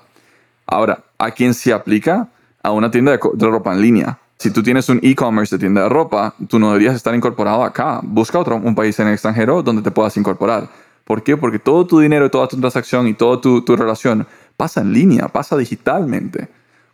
Ahora, 0.66 1.04
¿a 1.16 1.30
quién 1.30 1.54
se 1.54 1.72
aplica? 1.72 2.28
a 2.62 2.72
una 2.72 2.90
tienda 2.90 3.12
de, 3.12 3.46
ropa 3.46 3.72
en 3.72 3.80
línea. 3.80 4.18
Si 4.38 4.50
tú 4.50 4.62
tienes 4.62 4.88
un 4.88 5.00
e-commerce 5.02 5.56
de 5.56 5.60
tienda 5.60 5.82
de 5.82 5.88
ropa, 5.88 6.34
tú 6.48 6.58
no 6.58 6.68
deberías 6.68 6.94
estar 6.94 7.14
incorporado 7.14 7.64
acá. 7.64 8.00
Busca 8.02 8.38
otro, 8.38 8.56
un 8.56 8.74
país 8.74 8.98
en 9.00 9.08
el 9.08 9.14
extranjero 9.14 9.62
donde 9.62 9.82
te 9.82 9.90
puedas 9.90 10.16
incorporar. 10.16 10.68
¿Por 11.04 11.22
qué? 11.22 11.36
Porque 11.36 11.58
todo 11.58 11.86
tu 11.86 11.98
dinero, 11.98 12.30
toda 12.30 12.46
tu 12.46 12.58
transacción 12.58 13.08
y 13.08 13.14
toda 13.14 13.40
tu, 13.40 13.62
tu 13.62 13.74
relación 13.74 14.26
pasa 14.58 14.82
en 14.82 14.93
línea, 14.93 15.28
pasa 15.28 15.56
digitalmente. 15.56 16.49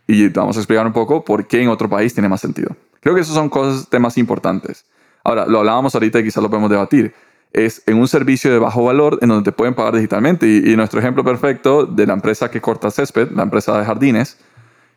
Y 0.07 0.29
vamos 0.29 0.55
a 0.55 0.59
explicar 0.59 0.85
un 0.85 0.93
poco 0.93 1.25
por 1.25 1.47
qué 1.47 1.61
en 1.61 1.67
otro 1.67 1.89
país 1.89 2.13
tiene 2.13 2.29
más 2.29 2.39
sentido. 2.39 2.77
Creo 3.01 3.13
que 3.13 3.21
esos 3.21 3.35
son 3.35 3.49
cosas, 3.49 3.89
temas 3.89 4.17
importantes. 4.17 4.85
Ahora, 5.23 5.47
lo 5.47 5.59
hablábamos 5.59 5.93
ahorita 5.95 6.19
y 6.19 6.23
quizás 6.23 6.41
lo 6.41 6.49
podemos 6.49 6.69
debatir. 6.69 7.13
Es 7.51 7.81
en 7.87 7.97
un 7.97 8.07
servicio 8.07 8.51
de 8.51 8.59
bajo 8.59 8.83
valor 8.83 9.17
en 9.21 9.29
donde 9.29 9.43
te 9.43 9.51
pueden 9.51 9.73
pagar 9.73 9.95
digitalmente. 9.95 10.47
Y, 10.47 10.71
y 10.71 10.75
nuestro 10.77 10.99
ejemplo 10.99 11.23
perfecto 11.23 11.85
de 11.85 12.05
la 12.05 12.13
empresa 12.13 12.49
que 12.49 12.61
corta 12.61 12.91
césped, 12.91 13.31
la 13.31 13.43
empresa 13.43 13.77
de 13.77 13.83
jardines, 13.83 14.37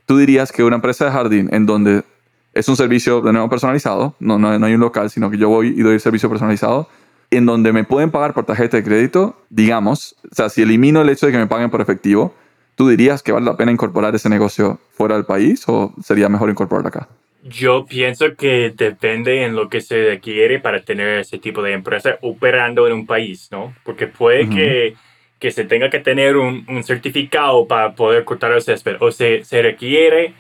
tú 0.05 0.19
dirías 0.19 0.53
que 0.53 0.63
una 0.63 0.77
empresa 0.77 1.07
de 1.07 1.11
jardín 1.11 1.49
en 1.53 1.65
donde 1.65 2.05
es 2.53 2.69
un 2.69 2.77
servicio 2.77 3.21
de 3.23 3.33
nuevo 3.33 3.49
personalizado, 3.49 4.15
no, 4.21 4.39
no, 4.39 4.51
hay 4.51 4.75
un 4.75 4.81
local, 4.81 5.11
sino 5.11 5.31
que 5.31 5.39
yo 5.39 5.49
voy 5.49 5.69
y 5.69 5.83
doy 5.83 5.95
el 5.95 6.01
servicio 6.01 6.29
personalizado, 6.29 6.89
en 7.31 7.47
donde 7.47 7.73
me 7.73 7.85
pueden 7.85 8.11
pagar 8.11 8.35
por 8.35 8.45
tarjeta 8.45 8.77
de 8.77 8.85
crédito, 8.85 9.41
digamos, 9.51 10.17
o 10.31 10.35
sea, 10.35 10.49
si 10.49 10.63
elimino 10.63 11.03
el 11.03 11.09
hecho 11.09 11.27
de 11.27 11.33
que 11.33 11.39
me 11.39 11.47
paguen 11.47 11.71
por 11.71 11.81
efectivo, 11.81 12.35
¿tú 12.79 12.89
dirías 12.89 13.23
que 13.23 13.33
vale 13.33 13.45
la 13.45 13.57
pena 13.57 13.73
incorporar 13.73 14.15
ese 14.15 14.31
negocio 14.31 14.79
fuera 14.93 15.17
del 15.17 15.25
país 15.27 15.65
o 15.67 15.93
sería 16.03 16.29
mejor 16.31 16.49
incorporarlo 16.49 16.89
acá? 16.89 17.09
Yo 17.43 17.85
pienso 17.87 18.37
que 18.37 18.73
depende 18.75 19.45
en 19.45 19.55
lo 19.55 19.69
que 19.69 19.81
se 19.81 20.11
requiere 20.11 20.61
para 20.61 20.83
tener 20.83 21.19
ese 21.19 21.39
tipo 21.39 21.61
de 21.63 21.73
empresa 21.73 22.19
operando 22.23 22.87
en 22.87 22.93
un 22.93 23.07
país, 23.07 23.49
¿no? 23.51 23.75
Porque 23.85 24.07
puede 24.07 24.49
que 24.49 24.97
que 25.39 25.51
se 25.51 25.65
tenga 25.65 25.89
que 25.89 26.01
tener 26.01 26.37
un, 26.37 26.65
un 26.69 26.83
certificado 26.83 27.67
para 27.67 27.93
poder 27.93 28.25
cortar 28.25 28.53
el 28.53 28.63
césped 28.63 28.97
o 29.01 29.13
se, 29.13 29.45
se, 29.45 29.63
requiere 29.63 30.35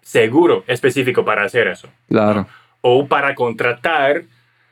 seguro 0.00 0.64
específico 0.66 1.24
para 1.24 1.42
hacer 1.42 1.66
eso. 1.66 1.88
Claro. 2.08 2.46
O 2.80 3.06
para 3.06 3.34
contratar 3.34 4.22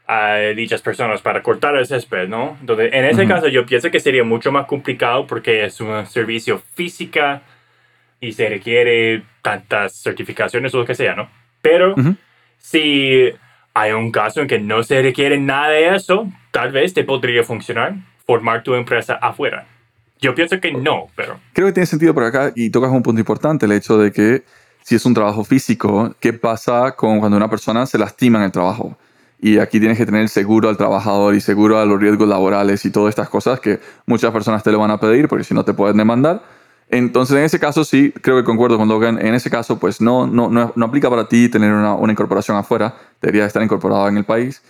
a 0.07 0.37
dichas 0.55 0.83
personas 0.83 1.21
para 1.21 1.43
cortar 1.43 1.77
el 1.77 1.87
césped, 1.87 2.29
¿no? 2.29 2.57
Entonces, 2.61 2.91
en 2.93 3.05
ese 3.05 3.27
caso 3.27 3.49
yo 3.49 3.67
pienso 3.67 3.91
que 3.91 4.01
sería 4.01 4.23
mucho 4.23 4.53
más 4.53 4.67
complicado 4.67 5.27
porque 5.27 5.65
es 5.65 5.81
un 5.81 6.07
servicio 6.07 6.63
física 6.75 7.43
y 8.21 8.33
se 8.33 8.49
requiere 8.49 9.25
tantas 9.43 9.95
certificaciones 9.95 10.75
o 10.75 10.79
lo 10.79 10.85
que 10.85 10.95
sea, 10.95 11.15
¿no? 11.15 11.29
Pero 11.61 11.95
si 12.59 13.31
hay 13.75 13.93
un 13.93 14.13
caso 14.13 14.41
en 14.41 14.47
que 14.47 14.59
no 14.59 14.83
se 14.83 15.03
requiere 15.03 15.39
nada 15.39 15.71
de 15.71 15.97
eso, 15.97 16.31
tal 16.53 16.73
vez 16.73 16.95
te 16.95 17.05
podría 17.05 17.43
funcionar 17.43 17.95
formar 18.27 18.63
tu 18.63 18.75
empresa 18.75 19.15
afuera. 19.15 19.67
Yo 20.21 20.35
pienso 20.35 20.59
que 20.61 20.73
no, 20.73 21.09
pero... 21.15 21.39
Creo 21.53 21.69
que 21.69 21.75
tiene 21.75 21.87
sentido 21.87 22.15
por 22.15 22.25
acá 22.25 22.53
y 22.55 22.71
tocas 22.71 22.91
un 22.91 23.03
punto 23.03 23.21
importante, 23.21 23.67
el 23.67 23.73
hecho 23.73 23.99
de 23.99 24.11
que 24.11 24.45
si 24.83 24.95
es 24.95 25.05
un 25.05 25.15
trabajo 25.15 25.45
físico, 25.45 26.15
¿qué 26.21 26.33
pasa 26.33 26.93
con 26.97 27.21
cuando 27.21 27.37
una 27.37 27.51
persona 27.51 27.87
se 27.87 27.99
lastima 27.99 28.39
en 28.39 28.45
el 28.47 28.53
trabajo? 28.53 28.97
Y 29.39 29.59
aquí 29.59 29.79
tienes 29.79 29.99
que 29.99 30.07
tener 30.07 30.29
seguro 30.29 30.69
al 30.69 30.77
trabajador 30.77 31.35
y 31.35 31.41
seguro 31.41 31.79
a 31.79 31.85
los 31.85 32.01
riesgos 32.01 32.29
laborales 32.29 32.85
y 32.85 32.91
todas 32.91 33.11
estas 33.11 33.29
cosas 33.29 33.61
que 33.61 33.81
muchas 34.07 34.33
personas 34.33 34.63
te 34.63 34.73
lo 34.73 34.79
van 34.79 34.91
a 34.91 34.99
pedir 34.99 35.29
porque 35.29 35.45
si 35.45 35.55
no 35.55 35.65
te 35.65 35.75
pueden 35.75 35.97
demandar. 35.97 36.43
Entonces, 36.89 37.37
en 37.37 37.45
ese 37.45 37.59
caso 37.59 37.85
sí, 37.85 38.13
creo 38.23 38.37
que 38.37 38.45
concuerdo 38.45 38.79
con 38.79 38.89
Logan. 38.89 39.19
En 39.19 39.35
ese 39.35 39.51
caso, 39.51 39.79
pues 39.79 40.01
no, 40.01 40.27
no, 40.27 40.49
no, 40.49 40.73
no 40.75 40.87
aplica 40.87 41.11
para 41.11 41.29
ti 41.29 41.49
tener 41.49 41.73
una, 41.73 41.95
una, 41.95 42.13
incorporación 42.13 42.57
afuera, 42.57 42.95
debería 43.21 43.45
estar 43.45 43.63
incorporado 43.63 44.09
en 44.09 44.17
el 44.17 44.25
país. 44.25 44.63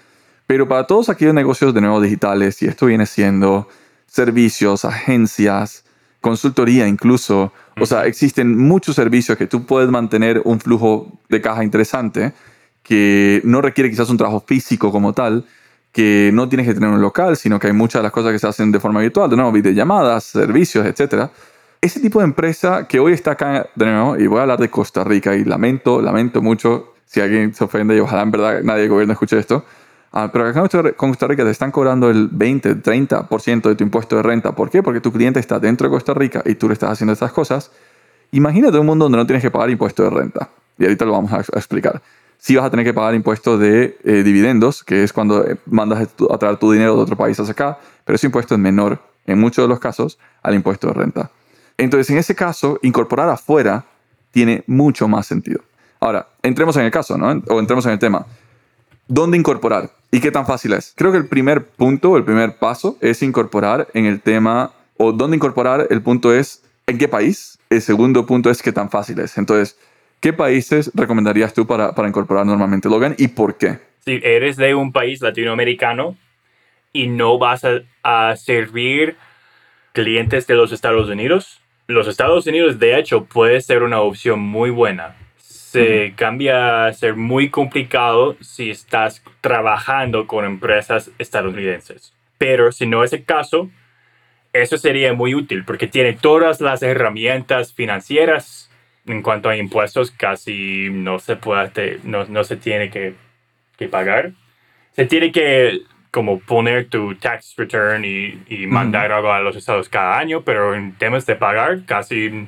Pero 0.46 0.66
para 0.66 0.86
todos 0.86 1.08
aquellos 1.08 1.34
negocios 1.34 1.74
de 1.74 1.80
nuevo 1.80 2.00
digitales, 2.00 2.62
y 2.62 2.66
esto 2.66 2.86
viene 2.86 3.04
siendo 3.06 3.68
servicios, 4.06 4.84
agencias, 4.84 5.84
consultoría 6.20 6.88
incluso, 6.88 7.52
o 7.78 7.86
sea, 7.86 8.06
existen 8.06 8.56
muchos 8.56 8.96
servicios 8.96 9.36
que 9.36 9.46
tú 9.46 9.66
puedes 9.66 9.90
mantener 9.90 10.40
un 10.44 10.58
flujo 10.58 11.20
de 11.28 11.40
caja 11.40 11.62
interesante 11.62 12.32
que 12.86 13.40
no 13.42 13.60
requiere 13.60 13.90
quizás 13.90 14.08
un 14.10 14.16
trabajo 14.16 14.44
físico 14.46 14.92
como 14.92 15.12
tal, 15.12 15.44
que 15.90 16.30
no 16.32 16.48
tienes 16.48 16.68
que 16.68 16.74
tener 16.74 16.88
un 16.88 17.00
local, 17.00 17.36
sino 17.36 17.58
que 17.58 17.66
hay 17.66 17.72
muchas 17.72 17.98
de 17.98 18.04
las 18.04 18.12
cosas 18.12 18.30
que 18.30 18.38
se 18.38 18.46
hacen 18.46 18.70
de 18.70 18.78
forma 18.78 19.00
virtual, 19.00 19.28
de 19.28 19.34
nuevo, 19.34 19.50
videollamadas, 19.50 20.22
servicios, 20.22 20.86
etc. 20.86 21.28
Ese 21.80 21.98
tipo 21.98 22.20
de 22.20 22.26
empresa 22.26 22.86
que 22.86 23.00
hoy 23.00 23.12
está 23.12 23.32
acá, 23.32 23.66
de 23.74 23.86
nuevo, 23.86 24.16
y 24.16 24.28
voy 24.28 24.38
a 24.38 24.42
hablar 24.42 24.60
de 24.60 24.70
Costa 24.70 25.02
Rica, 25.02 25.34
y 25.34 25.44
lamento, 25.44 26.00
lamento 26.00 26.40
mucho 26.40 26.94
si 27.06 27.20
alguien 27.20 27.52
se 27.54 27.64
ofende, 27.64 27.96
y 27.96 27.98
ojalá 27.98 28.22
en 28.22 28.30
verdad 28.30 28.60
nadie 28.62 28.82
del 28.82 28.90
gobierno 28.90 29.14
escuche 29.14 29.36
esto, 29.36 29.64
ah, 30.12 30.30
pero 30.32 30.46
acá 30.46 30.60
en 30.60 30.94
Costa 30.94 31.26
Rica 31.26 31.42
te 31.42 31.50
están 31.50 31.72
cobrando 31.72 32.08
el 32.08 32.28
20, 32.30 32.82
30% 32.82 33.62
de 33.68 33.74
tu 33.74 33.82
impuesto 33.82 34.14
de 34.14 34.22
renta. 34.22 34.54
¿Por 34.54 34.70
qué? 34.70 34.84
Porque 34.84 35.00
tu 35.00 35.10
cliente 35.10 35.40
está 35.40 35.58
dentro 35.58 35.88
de 35.88 35.90
Costa 35.92 36.14
Rica 36.14 36.40
y 36.46 36.54
tú 36.54 36.68
le 36.68 36.74
estás 36.74 36.90
haciendo 36.90 37.14
estas 37.14 37.32
cosas. 37.32 37.72
Imagínate 38.30 38.78
un 38.78 38.86
mundo 38.86 39.06
donde 39.06 39.18
no 39.18 39.26
tienes 39.26 39.42
que 39.42 39.50
pagar 39.50 39.70
impuesto 39.70 40.04
de 40.04 40.10
renta. 40.10 40.50
Y 40.78 40.84
ahorita 40.84 41.04
lo 41.04 41.12
vamos 41.12 41.32
a 41.32 41.40
explicar 41.40 42.00
sí 42.38 42.56
vas 42.56 42.64
a 42.64 42.70
tener 42.70 42.84
que 42.84 42.94
pagar 42.94 43.14
impuestos 43.14 43.58
de 43.60 43.98
eh, 44.04 44.22
dividendos, 44.22 44.84
que 44.84 45.02
es 45.02 45.12
cuando 45.12 45.46
eh, 45.46 45.56
mandas 45.66 46.08
a 46.30 46.38
traer 46.38 46.56
tu 46.56 46.72
dinero 46.72 46.96
de 46.96 47.02
otro 47.02 47.16
país 47.16 47.38
hacia 47.38 47.52
acá, 47.52 47.78
pero 48.04 48.16
ese 48.16 48.26
impuesto 48.26 48.54
es 48.54 48.60
menor 48.60 49.00
en 49.26 49.38
muchos 49.40 49.64
de 49.64 49.68
los 49.68 49.80
casos 49.80 50.18
al 50.42 50.54
impuesto 50.54 50.86
de 50.88 50.94
renta. 50.94 51.30
Entonces, 51.76 52.10
en 52.10 52.18
ese 52.18 52.34
caso, 52.34 52.78
incorporar 52.82 53.28
afuera 53.28 53.84
tiene 54.30 54.64
mucho 54.66 55.08
más 55.08 55.26
sentido. 55.26 55.60
Ahora, 56.00 56.28
entremos 56.42 56.76
en 56.76 56.84
el 56.84 56.90
caso, 56.90 57.16
¿no? 57.18 57.42
O 57.48 57.58
entremos 57.58 57.84
en 57.86 57.92
el 57.92 57.98
tema. 57.98 58.26
¿Dónde 59.08 59.36
incorporar? 59.36 59.90
¿Y 60.10 60.20
qué 60.20 60.30
tan 60.30 60.46
fácil 60.46 60.72
es? 60.72 60.92
Creo 60.96 61.12
que 61.12 61.18
el 61.18 61.26
primer 61.26 61.66
punto, 61.66 62.16
el 62.16 62.24
primer 62.24 62.58
paso 62.58 62.96
es 63.00 63.22
incorporar 63.22 63.88
en 63.94 64.06
el 64.06 64.20
tema, 64.20 64.72
o 64.96 65.12
dónde 65.12 65.36
incorporar, 65.36 65.86
el 65.90 66.02
punto 66.02 66.32
es 66.32 66.62
en 66.86 66.98
qué 66.98 67.08
país. 67.08 67.58
El 67.70 67.82
segundo 67.82 68.26
punto 68.26 68.50
es 68.50 68.62
qué 68.62 68.72
tan 68.72 68.90
fácil 68.90 69.18
es. 69.20 69.36
Entonces, 69.38 69.76
¿Qué 70.20 70.32
países 70.32 70.90
recomendarías 70.94 71.54
tú 71.54 71.66
para, 71.66 71.94
para 71.94 72.08
incorporar 72.08 72.46
normalmente 72.46 72.88
Logan 72.88 73.14
y 73.18 73.28
por 73.28 73.56
qué? 73.56 73.78
Si 74.04 74.20
eres 74.22 74.56
de 74.56 74.74
un 74.74 74.92
país 74.92 75.20
latinoamericano 75.20 76.16
y 76.92 77.08
no 77.08 77.38
vas 77.38 77.64
a, 77.64 77.80
a 78.02 78.36
servir 78.36 79.16
clientes 79.92 80.46
de 80.46 80.54
los 80.54 80.72
Estados 80.72 81.08
Unidos, 81.08 81.60
los 81.86 82.08
Estados 82.08 82.46
Unidos 82.46 82.78
de 82.78 82.98
hecho 82.98 83.24
puede 83.24 83.60
ser 83.60 83.82
una 83.82 84.00
opción 84.00 84.40
muy 84.40 84.70
buena. 84.70 85.16
Se 85.38 86.14
cambia 86.16 86.86
a 86.86 86.92
ser 86.94 87.16
muy 87.16 87.50
complicado 87.50 88.36
si 88.40 88.70
estás 88.70 89.22
trabajando 89.40 90.26
con 90.26 90.44
empresas 90.44 91.10
estadounidenses. 91.18 92.14
Pero 92.38 92.72
si 92.72 92.86
no 92.86 93.04
es 93.04 93.12
el 93.12 93.24
caso, 93.24 93.70
eso 94.52 94.78
sería 94.78 95.12
muy 95.12 95.34
útil 95.34 95.64
porque 95.64 95.86
tiene 95.86 96.14
todas 96.14 96.60
las 96.60 96.82
herramientas 96.82 97.72
financieras 97.72 98.70
en 99.06 99.22
cuanto 99.22 99.48
a 99.48 99.56
impuestos 99.56 100.10
casi 100.10 100.88
no 100.90 101.18
se 101.18 101.36
puede, 101.36 102.00
no, 102.04 102.24
no 102.26 102.44
se 102.44 102.56
tiene 102.56 102.90
que, 102.90 103.14
que, 103.76 103.88
pagar. 103.88 104.32
Se 104.92 105.06
tiene 105.06 105.32
que 105.32 105.82
como 106.10 106.40
poner 106.40 106.88
tu 106.88 107.14
tax 107.14 107.54
return 107.56 108.04
y, 108.04 108.42
y 108.48 108.66
mandar 108.66 109.12
algo 109.12 109.32
a 109.32 109.40
los 109.40 109.56
estados 109.56 109.88
cada 109.88 110.18
año, 110.18 110.42
pero 110.42 110.74
en 110.74 110.92
temas 110.92 111.26
de 111.26 111.36
pagar 111.36 111.84
casi 111.84 112.46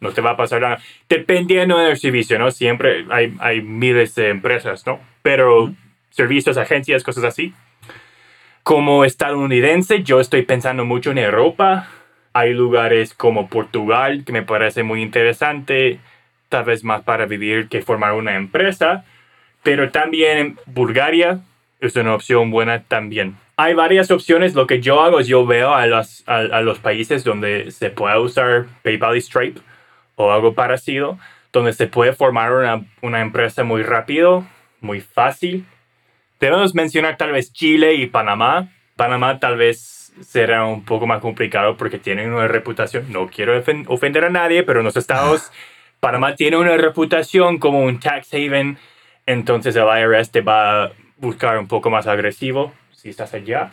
no 0.00 0.12
te 0.12 0.20
va 0.20 0.30
a 0.30 0.36
pasar 0.36 0.60
nada. 0.60 0.78
Dependiendo 1.08 1.78
del 1.78 1.96
servicio, 1.96 2.38
¿no? 2.38 2.50
Siempre 2.50 3.06
hay, 3.10 3.34
hay 3.38 3.62
miles 3.62 4.14
de 4.16 4.30
empresas, 4.30 4.84
¿no? 4.86 4.98
Pero 5.22 5.72
servicios, 6.10 6.58
agencias, 6.58 7.04
cosas 7.04 7.24
así. 7.24 7.54
Como 8.64 9.04
estadounidense, 9.04 10.02
yo 10.02 10.20
estoy 10.20 10.42
pensando 10.42 10.84
mucho 10.84 11.12
en 11.12 11.18
Europa 11.18 11.88
hay 12.32 12.52
lugares 12.52 13.14
como 13.14 13.48
Portugal 13.48 14.24
que 14.24 14.32
me 14.32 14.42
parece 14.42 14.82
muy 14.82 15.02
interesante, 15.02 16.00
tal 16.48 16.64
vez 16.64 16.84
más 16.84 17.02
para 17.02 17.26
vivir 17.26 17.68
que 17.68 17.82
formar 17.82 18.12
una 18.12 18.36
empresa, 18.36 19.04
pero 19.62 19.90
también 19.90 20.58
Bulgaria 20.66 21.40
es 21.80 21.96
una 21.96 22.14
opción 22.14 22.50
buena 22.50 22.82
también. 22.84 23.36
Hay 23.56 23.74
varias 23.74 24.10
opciones. 24.10 24.54
Lo 24.54 24.66
que 24.66 24.80
yo 24.80 25.02
hago 25.02 25.20
es 25.20 25.26
yo 25.26 25.44
veo 25.46 25.74
a 25.74 25.86
los, 25.86 26.24
a, 26.26 26.60
los 26.62 26.78
países 26.78 27.22
donde 27.22 27.70
se 27.70 27.90
puede 27.90 28.18
usar 28.18 28.66
PayPal 28.82 29.16
y 29.16 29.20
Stripe 29.20 29.60
o 30.16 30.32
algo 30.32 30.54
parecido, 30.54 31.18
donde 31.52 31.72
se 31.72 31.86
puede 31.86 32.12
formar 32.12 32.52
una, 32.52 32.84
una 33.02 33.20
empresa 33.20 33.62
muy 33.62 33.82
rápido, 33.82 34.46
muy 34.80 35.00
fácil. 35.00 35.66
Debemos 36.40 36.74
mencionar 36.74 37.16
tal 37.16 37.32
vez 37.32 37.52
Chile 37.52 37.94
y 37.94 38.06
Panamá. 38.06 38.68
Panamá 38.96 39.38
tal 39.38 39.56
vez 39.56 40.01
será 40.20 40.66
un 40.66 40.84
poco 40.84 41.06
más 41.06 41.20
complicado 41.20 41.76
porque 41.76 41.98
tienen 41.98 42.32
una 42.32 42.48
reputación, 42.48 43.06
no 43.10 43.28
quiero 43.28 43.62
ofender 43.86 44.24
a 44.24 44.30
nadie, 44.30 44.62
pero 44.62 44.80
en 44.80 44.84
los 44.84 44.96
estados, 44.96 45.50
Panamá 46.00 46.34
tiene 46.34 46.56
una 46.56 46.76
reputación 46.76 47.58
como 47.58 47.82
un 47.82 48.00
tax 48.00 48.32
haven, 48.34 48.78
entonces 49.26 49.76
el 49.76 49.84
IRS 49.84 50.30
te 50.30 50.40
va 50.40 50.84
a 50.84 50.92
buscar 51.18 51.58
un 51.58 51.68
poco 51.68 51.90
más 51.90 52.06
agresivo 52.06 52.72
si 52.92 53.10
estás 53.10 53.34
allá. 53.34 53.72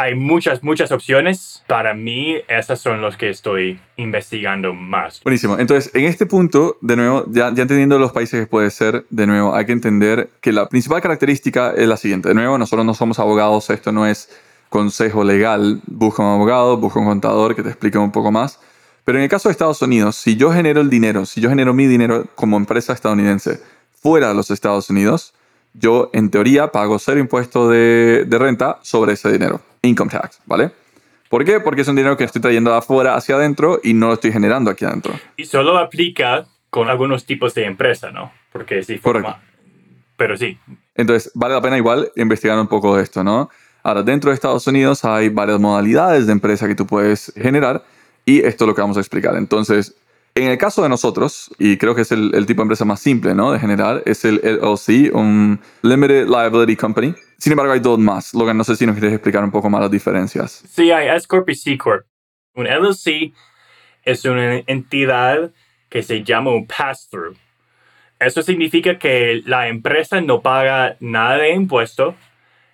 Hay 0.00 0.14
muchas, 0.14 0.62
muchas 0.62 0.92
opciones. 0.92 1.64
Para 1.66 1.92
mí, 1.92 2.36
esas 2.46 2.80
son 2.80 3.00
los 3.00 3.16
que 3.16 3.30
estoy 3.30 3.80
investigando 3.96 4.72
más. 4.72 5.20
Buenísimo. 5.24 5.58
Entonces, 5.58 5.92
en 5.92 6.04
este 6.04 6.24
punto, 6.24 6.78
de 6.80 6.94
nuevo, 6.94 7.24
ya, 7.28 7.52
ya 7.52 7.62
entendiendo 7.62 7.98
los 7.98 8.12
países 8.12 8.40
que 8.40 8.46
puede 8.46 8.70
ser, 8.70 9.06
de 9.10 9.26
nuevo, 9.26 9.56
hay 9.56 9.66
que 9.66 9.72
entender 9.72 10.30
que 10.40 10.52
la 10.52 10.68
principal 10.68 11.02
característica 11.02 11.72
es 11.76 11.88
la 11.88 11.96
siguiente. 11.96 12.28
De 12.28 12.34
nuevo, 12.36 12.56
nosotros 12.58 12.86
no 12.86 12.94
somos 12.94 13.18
abogados, 13.18 13.70
esto 13.70 13.90
no 13.90 14.06
es 14.06 14.30
consejo 14.68 15.24
legal, 15.24 15.80
busca 15.86 16.22
un 16.22 16.34
abogado, 16.34 16.76
busca 16.76 17.00
un 17.00 17.06
contador 17.06 17.54
que 17.54 17.62
te 17.62 17.68
explique 17.70 17.98
un 17.98 18.12
poco 18.12 18.30
más. 18.30 18.60
Pero 19.04 19.18
en 19.18 19.24
el 19.24 19.30
caso 19.30 19.48
de 19.48 19.52
Estados 19.52 19.80
Unidos, 19.80 20.16
si 20.16 20.36
yo 20.36 20.52
genero 20.52 20.80
el 20.80 20.90
dinero, 20.90 21.24
si 21.24 21.40
yo 21.40 21.48
genero 21.48 21.72
mi 21.72 21.86
dinero 21.86 22.26
como 22.34 22.56
empresa 22.56 22.92
estadounidense 22.92 23.60
fuera 24.02 24.28
de 24.28 24.34
los 24.34 24.50
Estados 24.50 24.90
Unidos, 24.90 25.34
yo 25.74 26.10
en 26.12 26.30
teoría 26.30 26.72
pago 26.72 26.98
cero 26.98 27.18
impuesto 27.18 27.68
de, 27.68 28.24
de 28.26 28.38
renta 28.38 28.78
sobre 28.82 29.14
ese 29.14 29.32
dinero, 29.32 29.60
income 29.82 30.10
tax, 30.10 30.40
¿vale? 30.46 30.70
¿Por 31.28 31.44
qué? 31.44 31.60
Porque 31.60 31.82
es 31.82 31.88
un 31.88 31.96
dinero 31.96 32.16
que 32.16 32.24
estoy 32.24 32.40
trayendo 32.40 32.70
de 32.70 32.78
afuera 32.78 33.14
hacia 33.14 33.36
adentro 33.36 33.80
y 33.82 33.92
no 33.92 34.08
lo 34.08 34.14
estoy 34.14 34.32
generando 34.32 34.70
aquí 34.70 34.84
adentro. 34.84 35.14
Y 35.36 35.44
solo 35.44 35.78
aplica 35.78 36.46
con 36.70 36.88
algunos 36.88 37.24
tipos 37.26 37.54
de 37.54 37.64
empresa, 37.64 38.10
¿no? 38.10 38.32
Porque 38.52 38.82
si 38.82 38.98
forma... 38.98 39.40
Pero 40.16 40.36
sí. 40.36 40.58
Entonces, 40.94 41.30
vale 41.34 41.54
la 41.54 41.60
pena 41.60 41.76
igual 41.76 42.10
investigar 42.16 42.58
un 42.58 42.66
poco 42.66 42.96
de 42.96 43.02
esto, 43.02 43.22
¿no? 43.22 43.50
Ahora, 43.88 44.02
dentro 44.02 44.30
de 44.30 44.34
Estados 44.34 44.66
Unidos 44.66 45.02
hay 45.06 45.30
varias 45.30 45.58
modalidades 45.58 46.26
de 46.26 46.32
empresa 46.32 46.68
que 46.68 46.74
tú 46.74 46.86
puedes 46.86 47.32
generar 47.34 47.82
y 48.26 48.44
esto 48.44 48.64
es 48.64 48.68
lo 48.68 48.74
que 48.74 48.82
vamos 48.82 48.98
a 48.98 49.00
explicar. 49.00 49.34
Entonces, 49.34 49.96
en 50.34 50.50
el 50.50 50.58
caso 50.58 50.82
de 50.82 50.90
nosotros, 50.90 51.50
y 51.58 51.78
creo 51.78 51.94
que 51.94 52.02
es 52.02 52.12
el, 52.12 52.44
tipo 52.44 52.60
de 52.60 52.64
empresa 52.64 52.84
más 52.84 53.00
simple 53.00 53.34
¿no? 53.34 53.50
de 53.50 53.58
generar, 53.58 54.02
es 54.04 54.26
el 54.26 54.42
LLC, 54.44 55.14
un 55.14 55.58
Limited 55.80 56.26
Liability 56.26 56.76
Company. 56.76 57.14
Sin 57.38 57.52
embargo, 57.52 57.72
hay 57.72 57.80
dos 57.80 57.98
más. 57.98 58.34
Logan, 58.34 58.58
no 58.58 58.64
sé 58.64 58.76
si 58.76 58.84
nos 58.84 58.94
quieres 58.94 59.14
explicar 59.14 59.42
un 59.42 59.50
poco 59.50 59.70
más 59.70 59.80
las 59.80 59.90
diferencias. 59.90 60.62
Sí, 60.68 60.90
hay 60.90 61.08
S 61.08 61.26
Corp 61.26 61.48
y 61.48 61.54
C 61.54 61.78
Corp. 61.78 62.04
Un 62.56 62.66
LLC 62.66 63.32
es 64.04 64.22
una 64.26 64.56
entidad 64.66 65.50
que 65.88 66.02
se 66.02 66.22
llama 66.22 66.50
un 66.50 66.66
pass-through. 66.66 67.38
Eso 68.20 68.42
significa 68.42 68.98
que 68.98 69.40
la 69.46 69.68
empresa 69.68 70.20
no 70.20 70.42
paga 70.42 70.98
nada 71.00 71.38
de 71.38 71.54
impuesto 71.54 72.14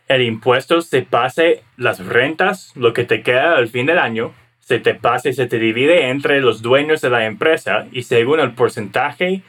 el 0.09 0.23
impuesto 0.23 0.83
se 0.83 1.03
pase 1.03 1.63
las 1.77 2.05
rentas, 2.05 2.73
lo 2.77 2.93
que 2.93 3.05
te 3.05 3.23
queda 3.23 3.57
al 3.57 3.69
fin 3.69 3.87
del 3.87 3.99
año, 3.99 4.35
se 4.61 4.79
te 4.79 4.95
pase, 4.95 5.33
se 5.33 5.47
te 5.47 5.59
divide 5.59 6.09
entre 6.09 6.41
los 6.41 6.63
dueños 6.63 7.01
de 7.01 7.11
la 7.11 7.27
empresa 7.27 7.87
y 7.93 8.03
según 8.03 8.41
el 8.41 8.53
porcentaje 8.53 9.43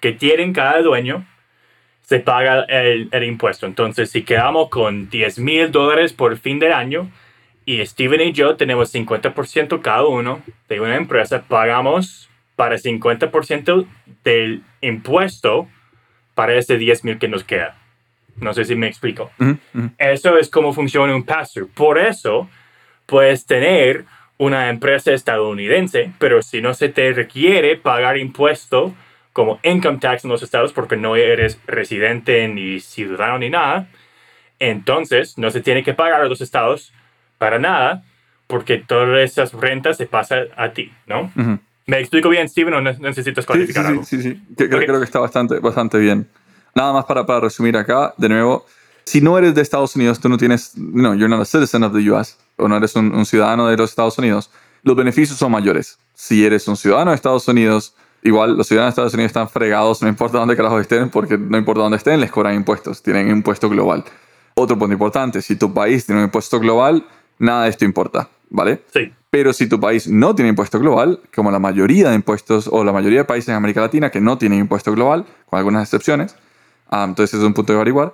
que 0.00 0.12
tienen 0.12 0.52
cada 0.52 0.80
dueño, 0.82 1.26
se 2.02 2.20
paga 2.20 2.64
el, 2.64 3.08
el 3.12 3.24
impuesto. 3.24 3.66
Entonces, 3.66 4.10
si 4.10 4.22
quedamos 4.22 4.68
con 4.68 5.08
10 5.08 5.38
mil 5.38 5.70
dólares 5.70 6.12
por 6.12 6.36
fin 6.38 6.58
del 6.58 6.72
año 6.72 7.10
y 7.64 7.84
Steven 7.86 8.20
y 8.20 8.32
yo 8.32 8.56
tenemos 8.56 8.92
50% 8.92 9.80
cada 9.80 10.06
uno 10.06 10.42
de 10.68 10.80
una 10.80 10.96
empresa, 10.96 11.44
pagamos 11.46 12.28
para 12.56 12.76
50% 12.76 13.86
del 14.24 14.62
impuesto 14.80 15.68
para 16.34 16.54
ese 16.54 16.76
10 16.78 17.04
mil 17.04 17.18
que 17.18 17.28
nos 17.28 17.44
queda. 17.44 17.79
No 18.40 18.54
sé 18.54 18.64
si 18.64 18.74
me 18.74 18.86
explico. 18.86 19.30
Eso 19.98 20.38
es 20.38 20.48
cómo 20.48 20.72
funciona 20.72 21.14
un 21.14 21.24
pass 21.24 21.54
Por 21.74 21.98
eso 21.98 22.48
puedes 23.06 23.46
tener 23.46 24.04
una 24.38 24.70
empresa 24.70 25.12
estadounidense, 25.12 26.12
pero 26.18 26.40
si 26.40 26.62
no 26.62 26.72
se 26.72 26.88
te 26.88 27.12
requiere 27.12 27.76
pagar 27.76 28.16
impuesto 28.16 28.94
como 29.32 29.60
income 29.62 29.98
tax 29.98 30.24
en 30.24 30.30
los 30.30 30.42
estados 30.42 30.72
porque 30.72 30.96
no 30.96 31.14
eres 31.16 31.60
residente 31.66 32.48
ni 32.48 32.80
ciudadano 32.80 33.38
ni 33.38 33.50
nada, 33.50 33.88
Entonces, 34.58 35.38
no 35.38 35.50
se 35.50 35.60
tiene 35.60 35.82
que 35.82 35.94
pagar 35.94 36.20
a 36.20 36.26
los 36.26 36.40
estados 36.40 36.92
para 37.38 37.58
nada, 37.58 38.02
porque 38.46 38.76
todas 38.78 39.18
esas 39.20 39.54
rentas 39.54 39.96
se 39.96 40.06
pasan 40.06 40.48
a 40.56 40.72
ti, 40.72 40.92
¿no? 41.06 41.32
¿Me 41.86 41.98
explico 41.98 42.28
bien, 42.28 42.48
Steven, 42.48 42.74
o 42.74 42.80
necesitas 42.80 43.46
clarificar 43.46 43.84
sí, 43.84 43.88
algo? 43.88 44.04
Sí, 44.04 44.22
sí, 44.22 44.32
sí. 44.32 44.42
Creo, 44.56 44.68
creo, 44.68 44.98
que 44.98 45.04
está 45.04 45.18
bastante, 45.18 45.58
bastante 45.60 45.98
bien. 45.98 46.28
Nada 46.80 46.94
más 46.94 47.04
para, 47.04 47.26
para 47.26 47.40
resumir 47.40 47.76
acá, 47.76 48.14
de 48.16 48.26
nuevo, 48.30 48.64
si 49.04 49.20
no 49.20 49.36
eres 49.36 49.54
de 49.54 49.60
Estados 49.60 49.94
Unidos, 49.96 50.18
tú 50.18 50.30
no 50.30 50.38
tienes, 50.38 50.72
no, 50.78 51.14
you're 51.14 51.28
not 51.28 51.42
a 51.42 51.44
citizen 51.44 51.84
of 51.84 51.92
the 51.92 52.10
US, 52.10 52.38
o 52.56 52.68
no 52.68 52.78
eres 52.78 52.96
un, 52.96 53.14
un 53.14 53.26
ciudadano 53.26 53.66
de 53.66 53.76
los 53.76 53.90
Estados 53.90 54.16
Unidos, 54.16 54.50
los 54.82 54.96
beneficios 54.96 55.36
son 55.36 55.52
mayores. 55.52 55.98
Si 56.14 56.42
eres 56.42 56.66
un 56.68 56.78
ciudadano 56.78 57.10
de 57.10 57.16
Estados 57.16 57.46
Unidos, 57.48 57.94
igual 58.22 58.56
los 58.56 58.66
ciudadanos 58.66 58.94
de 58.94 59.02
Estados 59.02 59.12
Unidos 59.12 59.28
están 59.28 59.50
fregados, 59.50 60.00
no 60.00 60.08
importa 60.08 60.38
dónde 60.38 60.56
carajo 60.56 60.80
estén, 60.80 61.10
porque 61.10 61.36
no 61.36 61.58
importa 61.58 61.82
dónde 61.82 61.98
estén, 61.98 62.18
les 62.18 62.30
cobran 62.30 62.54
impuestos, 62.54 63.02
tienen 63.02 63.28
impuesto 63.28 63.68
global. 63.68 64.02
Otro 64.54 64.78
punto 64.78 64.94
importante, 64.94 65.42
si 65.42 65.56
tu 65.56 65.74
país 65.74 66.06
tiene 66.06 66.22
un 66.22 66.28
impuesto 66.28 66.58
global, 66.58 67.04
nada 67.38 67.64
de 67.64 67.68
esto 67.68 67.84
importa, 67.84 68.30
¿vale? 68.48 68.84
Sí. 68.90 69.12
Pero 69.28 69.52
si 69.52 69.68
tu 69.68 69.78
país 69.78 70.08
no 70.08 70.34
tiene 70.34 70.48
impuesto 70.48 70.78
global, 70.78 71.20
como 71.36 71.50
la 71.50 71.58
mayoría 71.58 72.08
de 72.08 72.14
impuestos 72.14 72.70
o 72.72 72.84
la 72.84 72.92
mayoría 72.92 73.18
de 73.18 73.24
países 73.26 73.50
en 73.50 73.56
América 73.56 73.82
Latina 73.82 74.08
que 74.08 74.22
no 74.22 74.38
tienen 74.38 74.60
impuesto 74.60 74.92
global, 74.92 75.26
con 75.44 75.58
algunas 75.58 75.82
excepciones, 75.82 76.36
um, 76.90 77.10
entonces 77.10 77.38
es 77.38 77.44
un 77.44 77.54
punto 77.54 77.72
de 77.72 77.78
averiguar, 77.78 78.12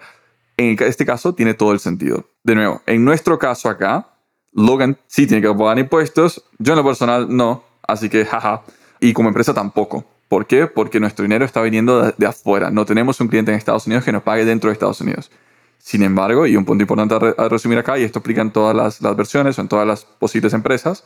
en 0.57 0.77
este 0.81 1.05
caso 1.05 1.35
tiene 1.35 1.55
todo 1.55 1.73
el 1.73 1.81
sentido. 1.81 2.29
De 2.43 2.55
nuevo, 2.55 2.83
en 2.87 3.05
nuestro 3.05 3.39
caso 3.39 3.69
acá, 3.69 4.09
Logan 4.53 4.99
sí 5.07 5.27
tiene 5.27 5.47
que 5.47 5.55
pagar 5.55 5.79
impuestos, 5.79 6.45
yo 6.59 6.73
en 6.73 6.79
lo 6.79 6.85
personal 6.85 7.27
no, 7.29 7.65
así 7.87 8.09
que 8.09 8.25
jaja, 8.25 8.63
y 9.01 9.13
como 9.13 9.29
empresa 9.29 9.53
tampoco. 9.53 10.05
¿Por 10.29 10.47
qué? 10.47 10.67
Porque 10.67 10.99
nuestro 10.99 11.23
dinero 11.23 11.45
está 11.45 11.63
viniendo 11.63 12.03
de, 12.03 12.15
de 12.17 12.27
afuera, 12.27 12.71
no 12.71 12.85
tenemos 12.85 13.21
un 13.21 13.29
cliente 13.29 13.53
en 13.53 13.59
Estados 13.59 13.87
Unidos 13.87 14.05
que 14.05 14.13
nos 14.13 14.23
pague 14.23 14.45
dentro 14.45 14.69
de 14.69 14.73
Estados 14.73 15.01
Unidos. 15.01 15.31
Sin 15.79 16.03
embargo, 16.03 16.49
y 16.49 16.57
un 16.57 16.65
punto 16.65 16.83
importante 16.83 17.15
a, 17.15 17.19
re 17.21 17.35
a 17.39 17.49
resumir 17.49 17.79
acá, 17.79 17.97
y 17.97 18.03
esto 18.03 18.19
explica 18.19 18.43
en 18.43 18.51
todas 18.51 18.75
las, 18.75 19.01
las, 19.01 19.15
versiones 19.15 19.57
o 19.57 19.63
en 19.63 19.69
todas 19.69 19.87
las 19.87 20.05
posibles 20.05 20.53
empresas 20.53 21.05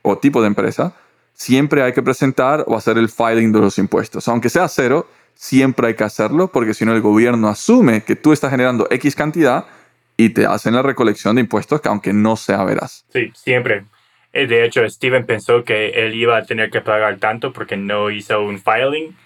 o 0.00 0.16
tipo 0.16 0.40
de 0.40 0.46
empresa, 0.46 0.94
siempre 1.34 1.82
hay 1.82 1.92
que 1.92 2.02
presentar 2.02 2.64
o 2.66 2.74
hacer 2.74 2.96
el 2.96 3.10
filing 3.10 3.52
de 3.52 3.60
los 3.60 3.78
impuestos. 3.78 4.26
Aunque 4.28 4.48
sea 4.48 4.68
cero, 4.68 5.06
siempre 5.34 5.88
hay 5.88 5.94
que 5.94 6.04
hacerlo 6.04 6.48
porque 6.48 6.74
si 6.74 6.84
no 6.84 6.94
el 6.94 7.00
gobierno 7.00 7.48
asume 7.48 8.02
que 8.02 8.16
tú 8.16 8.32
estás 8.32 8.50
generando 8.50 8.86
X 8.90 9.14
cantidad 9.14 9.66
y 10.16 10.30
te 10.30 10.46
hacen 10.46 10.74
la 10.74 10.82
recolección 10.82 11.36
de 11.36 11.42
impuestos 11.42 11.80
que 11.80 11.88
aunque 11.88 12.12
no 12.12 12.36
sea 12.36 12.64
veraz. 12.64 13.04
Sí, 13.12 13.30
siempre. 13.34 13.84
Eh, 14.32 14.46
de 14.46 14.64
hecho, 14.64 14.88
Steven 14.88 15.26
pensó 15.26 15.64
que 15.64 15.90
él 15.90 16.14
iba 16.14 16.36
a 16.36 16.44
tener 16.44 16.70
que 16.70 16.80
pagar 16.80 17.18
tanto 17.18 17.52
porque 17.52 17.76
no 17.76 18.10
hizo 18.10 18.42
un 18.42 18.60
filing 18.60 19.16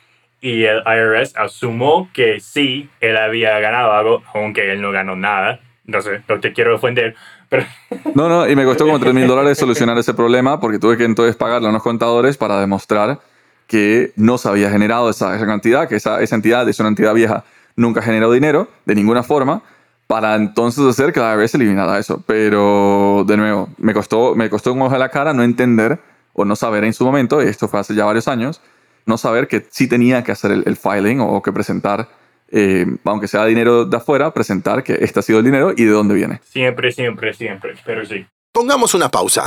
y 0.40 0.64
el 0.64 0.82
IRS 0.86 1.34
asumió 1.36 2.08
que 2.12 2.40
sí, 2.40 2.88
él 3.00 3.16
había 3.16 3.58
ganado 3.58 3.92
algo, 3.92 4.22
aunque 4.34 4.70
él 4.70 4.80
no 4.80 4.92
ganó 4.92 5.16
nada. 5.16 5.60
No 5.84 6.02
sé, 6.02 6.20
no 6.28 6.38
te 6.38 6.52
quiero 6.52 6.76
ofender, 6.76 7.16
pero... 7.48 7.64
No, 8.14 8.28
no, 8.28 8.48
y 8.48 8.54
me 8.54 8.64
costó 8.64 8.84
como 8.84 9.00
3 9.00 9.14
mil 9.14 9.26
dólares 9.26 9.56
solucionar 9.56 9.96
ese 9.96 10.12
problema 10.12 10.60
porque 10.60 10.78
tuve 10.78 10.98
que 10.98 11.04
entonces 11.04 11.36
pagarle 11.36 11.68
a 11.68 11.70
unos 11.70 11.82
contadores 11.82 12.36
para 12.36 12.60
demostrar 12.60 13.20
que 13.68 14.12
no 14.16 14.38
se 14.38 14.48
había 14.48 14.70
generado 14.70 15.10
esa, 15.10 15.37
esa 15.37 15.46
cantidad, 15.46 15.87
que 15.87 15.96
esa, 15.96 16.20
esa 16.20 16.34
entidad 16.34 16.68
es 16.68 16.80
una 16.80 16.88
entidad 16.88 17.14
vieja, 17.14 17.44
nunca 17.76 18.02
generó 18.02 18.32
dinero 18.32 18.68
de 18.87 18.94
ninguna 18.96 19.22
forma, 19.22 19.62
para 20.08 20.34
entonces 20.34 20.82
hacer 20.84 21.12
que 21.12 21.20
la 21.20 21.34
IRS 21.34 21.54
eliminara 21.54 21.98
eso. 21.98 22.25
Pero, 22.26 23.25
de 23.28 23.37
nuevo, 23.37 23.68
me 23.76 23.92
costó, 23.92 24.34
me 24.34 24.48
costó 24.48 24.72
un 24.72 24.80
ojo 24.82 24.94
de 24.94 24.98
la 24.98 25.10
cara 25.10 25.34
no 25.34 25.42
entender 25.42 26.00
o 26.32 26.46
no 26.46 26.56
saber 26.56 26.82
en 26.84 26.94
su 26.94 27.04
momento, 27.04 27.42
y 27.42 27.46
esto 27.46 27.68
fue 27.68 27.78
hace 27.78 27.94
ya 27.94 28.06
varios 28.06 28.26
años, 28.26 28.62
no 29.04 29.18
saber 29.18 29.48
que 29.48 29.66
sí 29.70 29.87
tenía 29.87 30.25
que 30.25 30.32
hacer 30.32 30.50
el, 30.50 30.62
el 30.66 30.76
filing 30.76 31.20
o 31.20 31.42
que 31.42 31.52
presentar, 31.52 32.08
eh, 32.50 32.87
aunque 33.04 33.28
sea 33.28 33.44
dinero 33.44 33.84
de 33.84 33.96
afuera, 33.98 34.32
presentar 34.32 34.82
que 34.82 34.98
este 35.02 35.20
ha 35.20 35.22
sido 35.22 35.40
el 35.40 35.44
dinero 35.44 35.72
y 35.76 35.84
de 35.84 35.90
dónde 35.90 36.14
viene. 36.14 36.40
Siempre, 36.44 36.90
siempre, 36.90 37.34
siempre, 37.34 37.75
pero 37.84 38.06
sí. 38.06 38.25
Pongamos 38.50 38.94
una 38.94 39.10
pausa. 39.10 39.44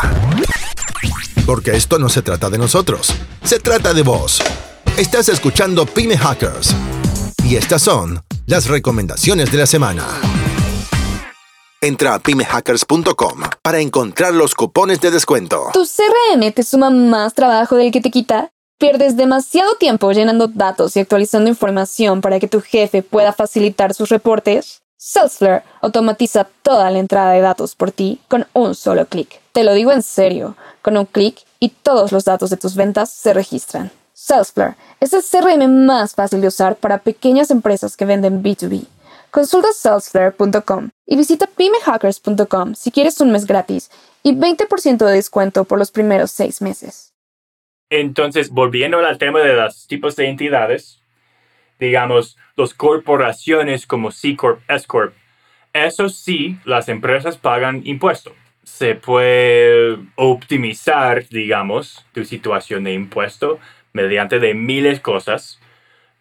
Porque 1.46 1.76
esto 1.76 1.98
no 1.98 2.10
se 2.10 2.22
trata 2.22 2.50
de 2.50 2.58
nosotros, 2.58 3.14
se 3.44 3.60
trata 3.60 3.94
de 3.94 4.04
vos. 4.04 4.42
Estás 4.98 5.30
escuchando 5.30 5.86
Pyme 5.86 6.18
Hackers. 6.18 6.76
Y 7.44 7.56
estas 7.56 7.82
son 7.82 8.22
las 8.46 8.68
recomendaciones 8.68 9.52
de 9.52 9.58
la 9.58 9.66
semana. 9.66 10.06
Entra 11.82 12.14
a 12.14 12.20
pymehackers.com 12.20 13.42
para 13.64 13.80
encontrar 13.80 14.34
los 14.34 14.54
cupones 14.54 15.02
de 15.02 15.10
descuento. 15.10 15.72
¿Tu 15.74 15.84
CRM 15.84 16.52
te 16.52 16.64
suma 16.64 16.92
más 16.92 17.34
trabajo 17.34 17.76
del 17.76 17.92
que 17.92 18.02
te 18.02 18.12
quita? 18.12 18.52
¿Pierdes 18.78 19.18
demasiado 19.18 19.76
tiempo 19.76 20.12
llenando 20.12 20.48
datos 20.48 20.96
y 20.96 21.00
actualizando 21.00 21.50
información 21.50 22.22
para 22.22 22.40
que 22.40 22.48
tu 22.48 22.62
jefe 22.62 23.02
pueda 23.02 23.34
facilitar 23.34 23.96
sus 23.96 24.10
reportes? 24.10 24.82
Salesforce 24.98 25.64
automatiza 25.82 26.48
toda 26.62 26.92
la 26.92 27.00
entrada 27.00 27.32
de 27.32 27.42
datos 27.42 27.74
por 27.74 27.92
ti 27.92 28.22
con 28.28 28.46
un 28.54 28.76
solo 28.76 29.08
clic. 29.08 29.41
Te 29.52 29.66
lo 29.66 29.74
digo 29.74 29.92
en 29.92 30.02
serio, 30.02 30.56
con 30.82 30.98
un 30.98 31.06
clic 31.06 31.40
y 31.60 31.70
todos 31.70 32.12
los 32.12 32.24
datos 32.24 32.50
de 32.50 32.58
tus 32.58 32.76
ventas 32.76 33.12
se 33.12 33.34
registran. 33.34 33.92
Salesforce 34.14 34.78
es 35.00 35.14
el 35.14 35.24
CRM 35.24 35.86
más 35.86 36.16
fácil 36.16 36.42
de 36.42 36.48
usar 36.48 36.78
para 36.78 37.00
pequeñas 37.00 37.52
empresas 37.52 37.98
que 37.98 38.06
venden 38.06 38.42
B2B. 38.42 38.86
Consulta 39.30 39.70
salesforce.com 39.74 40.90
y 41.06 41.16
visita 41.18 41.48
pymehackers.com 41.48 42.76
si 42.76 42.92
quieres 42.92 43.20
un 43.20 43.32
mes 43.32 43.46
gratis 43.46 43.90
y 44.24 44.34
20% 44.34 45.06
de 45.06 45.14
descuento 45.14 45.66
por 45.66 45.80
los 45.80 45.92
primeros 45.92 46.32
seis 46.32 46.62
meses. 46.62 47.14
Entonces, 47.90 48.52
volviendo 48.52 49.00
al 49.00 49.18
tema 49.18 49.40
de 49.40 49.54
los 49.54 49.86
tipos 49.88 50.16
de 50.16 50.30
entidades, 50.30 51.02
digamos, 51.78 52.38
las 52.56 52.74
corporaciones 52.74 53.86
como 53.86 54.12
C 54.12 54.38
Corp, 54.38 54.62
S 54.70 54.88
Corp, 54.88 55.14
eso 55.74 56.08
sí, 56.08 56.58
las 56.64 56.88
empresas 56.88 57.38
pagan 57.38 57.82
impuestos. 57.86 58.34
Se 58.64 58.96
puede 58.96 59.98
optimizar, 60.16 61.28
digamos, 61.30 62.06
tu 62.14 62.26
situación 62.26 62.84
de 62.84 62.94
impuesto 62.94 63.60
mediante 63.94 64.40
de 64.40 64.54
miles 64.54 64.98
de 64.98 65.02
cosas. 65.02 65.60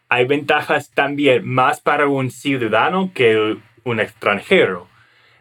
Hay 0.09 0.27
ventajas 0.27 0.91
también 0.93 1.47
más 1.47 1.81
para 1.81 2.07
un 2.09 2.31
ciudadano 2.31 3.13
que 3.15 3.57
un 3.85 4.01
extranjero. 4.01 4.89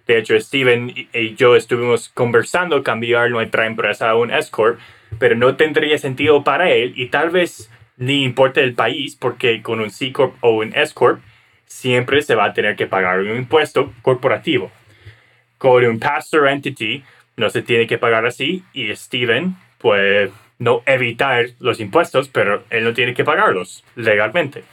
De 0.08 0.18
hecho, 0.18 0.40
Steven 0.40 0.94
y 1.14 1.36
yo 1.36 1.56
estuvimos 1.56 2.10
conversando 2.10 2.84
cambiar 2.84 3.30
nuestra 3.30 3.68
empresa 3.68 4.10
a 4.10 4.16
un 4.16 4.32
S 4.32 4.50
Corp, 4.50 4.80
pero 5.20 5.36
no 5.36 5.56
tendría 5.56 5.98
sentido 5.98 6.44
para 6.44 6.72
él 6.72 6.94
y 6.96 7.08
tal 7.08 7.30
vez 7.30 7.72
ni 7.98 8.24
importa 8.24 8.62
el 8.62 8.74
país 8.74 9.16
porque 9.16 9.62
con 9.62 9.80
un 9.80 9.92
C 9.92 10.12
Corp 10.12 10.34
o 10.42 10.52
un 10.52 10.76
S 10.76 10.94
Corp 10.94 11.22
siempre 11.66 12.22
se 12.24 12.36
va 12.36 12.46
a 12.46 12.54
tener 12.54 12.76
que 12.76 12.88
pagar 12.88 13.20
un 13.20 13.36
impuesto 13.36 13.94
corporativo. 14.02 14.72
Con 15.60 15.86
un 15.86 16.00
pastor 16.00 16.48
entity 16.48 17.04
no 17.38 17.50
se 17.50 17.62
tiene 17.62 17.86
que 17.86 17.98
pagar 17.98 18.26
así 18.26 18.64
y 18.74 18.96
Steven 18.96 19.56
puede 19.78 20.32
no 20.58 20.84
evitar 20.86 21.48
los 21.60 21.80
impuestos, 21.82 22.30
pero 22.30 22.64
él 22.70 22.86
no 22.86 22.94
tiene 22.94 23.14
que 23.14 23.26
pagarlos 23.26 23.84
legalmente. 23.96 24.64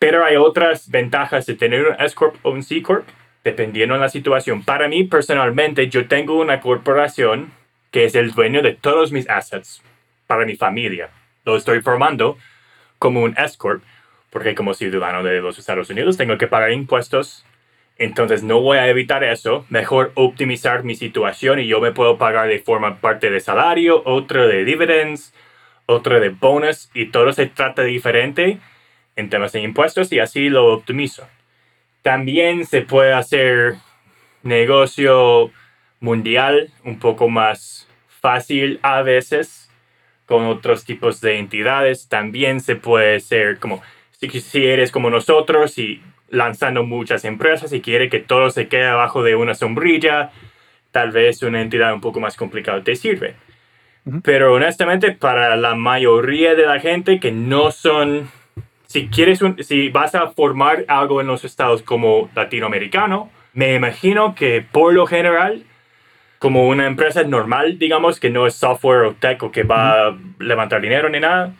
Pero 0.00 0.24
hay 0.24 0.36
otras 0.36 0.90
ventajas 0.90 1.46
de 1.46 1.54
tener 1.54 1.86
un 1.86 1.94
S 2.00 2.14
Corp 2.16 2.34
o 2.42 2.50
un 2.50 2.64
C 2.64 2.82
Corp 2.82 3.06
dependiendo 3.44 3.94
de 3.94 4.00
la 4.00 4.08
situación. 4.08 4.64
Para 4.64 4.88
mí 4.88 5.04
personalmente 5.04 5.88
yo 5.88 6.08
tengo 6.08 6.38
una 6.40 6.60
corporación 6.60 7.52
que 7.92 8.04
es 8.04 8.16
el 8.16 8.32
dueño 8.32 8.60
de 8.60 8.74
todos 8.74 9.12
mis 9.12 9.30
assets 9.30 9.82
para 10.26 10.44
mi 10.44 10.56
familia. 10.56 11.10
Lo 11.44 11.56
estoy 11.56 11.80
formando 11.80 12.36
como 12.98 13.22
un 13.22 13.34
S 13.38 13.56
Corp 13.56 13.84
porque 14.30 14.56
como 14.56 14.74
ciudadano 14.74 15.22
de 15.22 15.40
los 15.40 15.60
Estados 15.60 15.90
Unidos 15.90 16.16
tengo 16.16 16.36
que 16.38 16.48
pagar 16.48 16.72
impuestos. 16.72 17.44
Entonces 17.98 18.44
no 18.44 18.60
voy 18.60 18.78
a 18.78 18.88
evitar 18.88 19.24
eso. 19.24 19.66
Mejor 19.68 20.12
optimizar 20.14 20.84
mi 20.84 20.94
situación 20.94 21.58
y 21.58 21.66
yo 21.66 21.80
me 21.80 21.92
puedo 21.92 22.16
pagar 22.16 22.48
de 22.48 22.60
forma 22.60 23.00
parte 23.00 23.30
de 23.30 23.40
salario, 23.40 24.02
otro 24.04 24.46
de 24.46 24.64
dividends, 24.64 25.34
otro 25.86 26.20
de 26.20 26.28
bonus 26.28 26.90
y 26.94 27.06
todo 27.06 27.32
se 27.32 27.46
trata 27.46 27.82
diferente 27.82 28.58
en 29.16 29.30
temas 29.30 29.52
de 29.52 29.62
impuestos 29.62 30.12
y 30.12 30.20
así 30.20 30.48
lo 30.48 30.72
optimizo. 30.72 31.26
También 32.02 32.64
se 32.64 32.82
puede 32.82 33.12
hacer 33.12 33.74
negocio 34.44 35.50
mundial 35.98 36.70
un 36.84 37.00
poco 37.00 37.28
más 37.28 37.88
fácil 38.20 38.78
a 38.82 39.02
veces 39.02 39.70
con 40.24 40.44
otros 40.46 40.84
tipos 40.84 41.20
de 41.20 41.38
entidades. 41.38 42.08
También 42.08 42.60
se 42.60 42.76
puede 42.76 43.16
hacer 43.16 43.58
como 43.58 43.82
si, 44.12 44.28
si 44.40 44.66
eres 44.66 44.92
como 44.92 45.10
nosotros 45.10 45.78
y 45.78 46.00
lanzando 46.30 46.84
muchas 46.84 47.24
empresas 47.24 47.72
y 47.72 47.80
quiere 47.80 48.08
que 48.08 48.20
todo 48.20 48.50
se 48.50 48.68
quede 48.68 48.86
abajo 48.86 49.22
de 49.22 49.34
una 49.34 49.54
sombrilla, 49.54 50.30
tal 50.90 51.10
vez 51.10 51.42
una 51.42 51.60
entidad 51.60 51.92
un 51.94 52.00
poco 52.00 52.20
más 52.20 52.36
complicada 52.36 52.82
te 52.82 52.96
sirve. 52.96 53.34
Uh 54.04 54.12
-huh. 54.12 54.20
Pero 54.22 54.54
honestamente, 54.54 55.12
para 55.12 55.56
la 55.56 55.74
mayoría 55.74 56.54
de 56.54 56.66
la 56.66 56.80
gente 56.80 57.20
que 57.20 57.32
no 57.32 57.70
son, 57.70 58.28
si 58.86 59.08
quieres, 59.08 59.42
un, 59.42 59.62
si 59.62 59.88
vas 59.88 60.14
a 60.14 60.28
formar 60.28 60.84
algo 60.88 61.20
en 61.20 61.26
los 61.26 61.44
estados 61.44 61.82
como 61.82 62.30
latinoamericano, 62.34 63.30
me 63.52 63.74
imagino 63.74 64.34
que 64.34 64.62
por 64.62 64.92
lo 64.94 65.06
general, 65.06 65.64
como 66.38 66.68
una 66.68 66.86
empresa 66.86 67.22
normal, 67.24 67.78
digamos, 67.78 68.20
que 68.20 68.30
no 68.30 68.46
es 68.46 68.54
software 68.54 69.04
o 69.04 69.14
tech 69.14 69.42
o 69.42 69.50
que 69.50 69.62
va 69.62 70.10
uh 70.10 70.14
-huh. 70.14 70.40
a 70.40 70.44
levantar 70.44 70.80
dinero 70.80 71.08
ni 71.08 71.20
nada, 71.20 71.52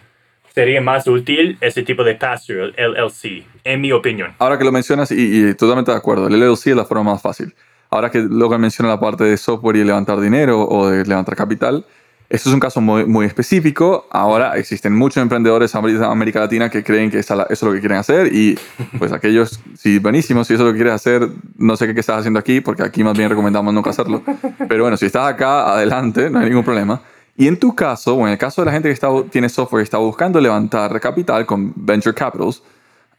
sería 0.54 0.80
más 0.80 1.06
útil 1.06 1.56
ese 1.60 1.82
tipo 1.82 2.04
de 2.04 2.14
pass-through, 2.14 2.74
el 2.76 2.92
LLC, 2.94 3.44
en 3.64 3.80
mi 3.80 3.92
opinión. 3.92 4.34
Ahora 4.38 4.58
que 4.58 4.64
lo 4.64 4.72
mencionas, 4.72 5.10
y, 5.10 5.48
y 5.48 5.54
totalmente 5.54 5.90
de 5.90 5.96
acuerdo, 5.96 6.28
el 6.28 6.38
LLC 6.38 6.68
es 6.68 6.76
la 6.76 6.84
forma 6.84 7.12
más 7.12 7.22
fácil. 7.22 7.54
Ahora 7.90 8.10
que 8.10 8.20
Logan 8.20 8.60
menciona 8.60 8.90
la 8.90 9.00
parte 9.00 9.24
de 9.24 9.36
software 9.36 9.76
y 9.76 9.84
levantar 9.84 10.20
dinero 10.20 10.60
o 10.68 10.90
de 10.90 11.04
levantar 11.04 11.36
capital, 11.36 11.84
esto 12.30 12.50
es 12.50 12.54
un 12.54 12.60
caso 12.60 12.82
muy, 12.82 13.06
muy 13.06 13.24
específico. 13.24 14.06
Ahora 14.10 14.58
existen 14.58 14.94
muchos 14.94 15.22
emprendedores 15.22 15.74
en 15.74 16.04
América 16.04 16.40
Latina 16.40 16.68
que 16.68 16.84
creen 16.84 17.10
que 17.10 17.20
eso 17.20 17.46
es 17.48 17.62
lo 17.62 17.72
que 17.72 17.80
quieren 17.80 17.96
hacer 17.96 18.34
y 18.34 18.58
pues 18.98 19.12
aquellos, 19.12 19.60
sí, 19.74 19.98
buenísimos, 19.98 20.46
si 20.46 20.52
eso 20.52 20.64
es 20.64 20.66
lo 20.66 20.72
que 20.72 20.78
quieres 20.78 20.92
hacer, 20.92 21.26
no 21.56 21.74
sé 21.76 21.92
qué, 21.92 21.98
estás 21.98 22.18
haciendo 22.18 22.38
aquí 22.38 22.60
porque 22.60 22.82
aquí 22.82 23.02
más 23.02 23.16
bien 23.16 23.30
recomendamos 23.30 23.72
nunca 23.72 23.90
hacerlo. 23.90 24.22
Pero 24.68 24.82
bueno, 24.82 24.98
si 24.98 25.06
estás 25.06 25.26
acá, 25.26 25.72
adelante, 25.72 26.28
no 26.28 26.40
hay 26.40 26.50
ningún 26.50 26.64
problema. 26.64 27.00
Y 27.38 27.46
en 27.46 27.56
tu 27.56 27.76
caso, 27.76 28.16
o 28.16 28.26
en 28.26 28.32
el 28.32 28.38
caso 28.38 28.62
de 28.62 28.66
la 28.66 28.72
gente 28.72 28.92
que 28.92 29.24
tiene 29.30 29.48
software 29.48 29.82
y 29.82 29.84
está 29.84 29.98
buscando 29.98 30.40
levantar 30.40 31.00
capital 31.00 31.46
con 31.46 31.72
Venture 31.76 32.12
Capitals, 32.12 32.64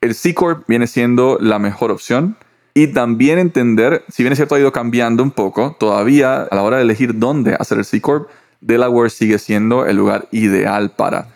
el 0.01 0.13
C 0.13 0.34
Corp 0.34 0.65
viene 0.67 0.88
siendo 0.88 1.38
la 1.39 1.58
mejor 1.58 1.89
opción. 1.89 2.36
Y 2.73 2.88
también 2.88 3.39
entender, 3.39 4.03
si 4.10 4.21
bien 4.21 4.34
es 4.34 4.38
cierto 4.38 4.55
ha 4.55 4.60
ido 4.60 4.73
cambiando 4.73 5.23
un 5.23 5.32
poco, 5.32 5.77
todavía 5.79 6.41
a 6.43 6.53
la 6.53 6.63
hora 6.63 6.77
de 6.77 6.84
elegir 6.84 7.17
dónde 7.17 7.55
hacer 7.58 7.77
el 7.77 7.86
C 7.86 8.01
Corp, 8.01 8.27
Delaware 8.60 9.10
sigue 9.10 9.39
siendo 9.39 9.86
el 9.86 9.95
lugar 9.95 10.27
ideal 10.32 10.91
para. 10.91 11.29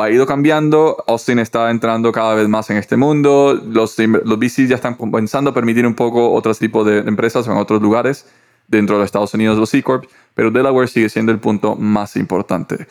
Va 0.00 0.10
ido 0.10 0.24
cambiando, 0.24 1.04
Austin 1.08 1.40
está 1.40 1.70
entrando 1.70 2.10
cada 2.10 2.34
vez 2.34 2.48
más 2.48 2.70
en 2.70 2.78
este 2.78 2.96
mundo, 2.96 3.52
los, 3.52 3.98
los 3.98 4.38
VCs 4.38 4.70
ya 4.70 4.76
están 4.76 4.94
comenzando 4.94 5.50
a 5.50 5.54
permitir 5.54 5.86
un 5.86 5.94
poco 5.94 6.32
otros 6.32 6.58
tipos 6.58 6.86
de 6.86 7.00
empresas 7.00 7.46
en 7.48 7.58
otros 7.58 7.82
lugares 7.82 8.24
dentro 8.70 8.96
de 8.96 9.00
los 9.00 9.06
Estados 9.06 9.34
Unidos, 9.34 9.58
los 9.58 9.68
C 9.68 9.82
Corp, 9.82 10.04
pero 10.34 10.50
Delaware 10.50 10.88
sigue 10.88 11.08
siendo 11.08 11.32
el 11.32 11.38
punto 11.38 11.76
más 11.76 12.16
importante. 12.16 12.86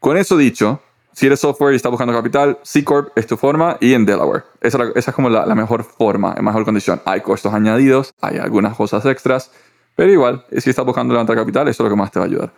Con 0.00 0.16
eso 0.16 0.36
dicho, 0.36 0.80
si 1.12 1.26
eres 1.26 1.40
software 1.40 1.72
y 1.72 1.76
estás 1.76 1.90
buscando 1.90 2.14
capital, 2.14 2.58
C 2.62 2.84
Corp 2.84 3.10
es 3.16 3.26
tu 3.26 3.36
forma 3.36 3.76
y 3.80 3.94
en 3.94 4.06
Delaware. 4.06 4.44
Esa, 4.60 4.78
esa 4.94 5.10
es 5.10 5.14
como 5.14 5.28
la, 5.28 5.44
la, 5.44 5.54
mejor 5.54 5.84
forma, 5.84 6.34
en 6.36 6.44
mejor 6.44 6.64
condición. 6.64 7.02
Hay 7.04 7.20
costos 7.20 7.52
añadidos, 7.52 8.14
hay 8.20 8.38
algunas 8.38 8.76
cosas 8.76 9.04
extras, 9.06 9.50
pero 9.96 10.12
igual, 10.12 10.44
si 10.58 10.70
estás 10.70 10.84
buscando 10.84 11.14
levantar 11.14 11.36
capital, 11.36 11.68
eso 11.68 11.82
es 11.82 11.84
lo 11.86 11.90
que 11.90 11.98
más 11.98 12.10
te 12.10 12.18
va 12.18 12.26
a 12.26 12.28
ayudar. 12.28 12.52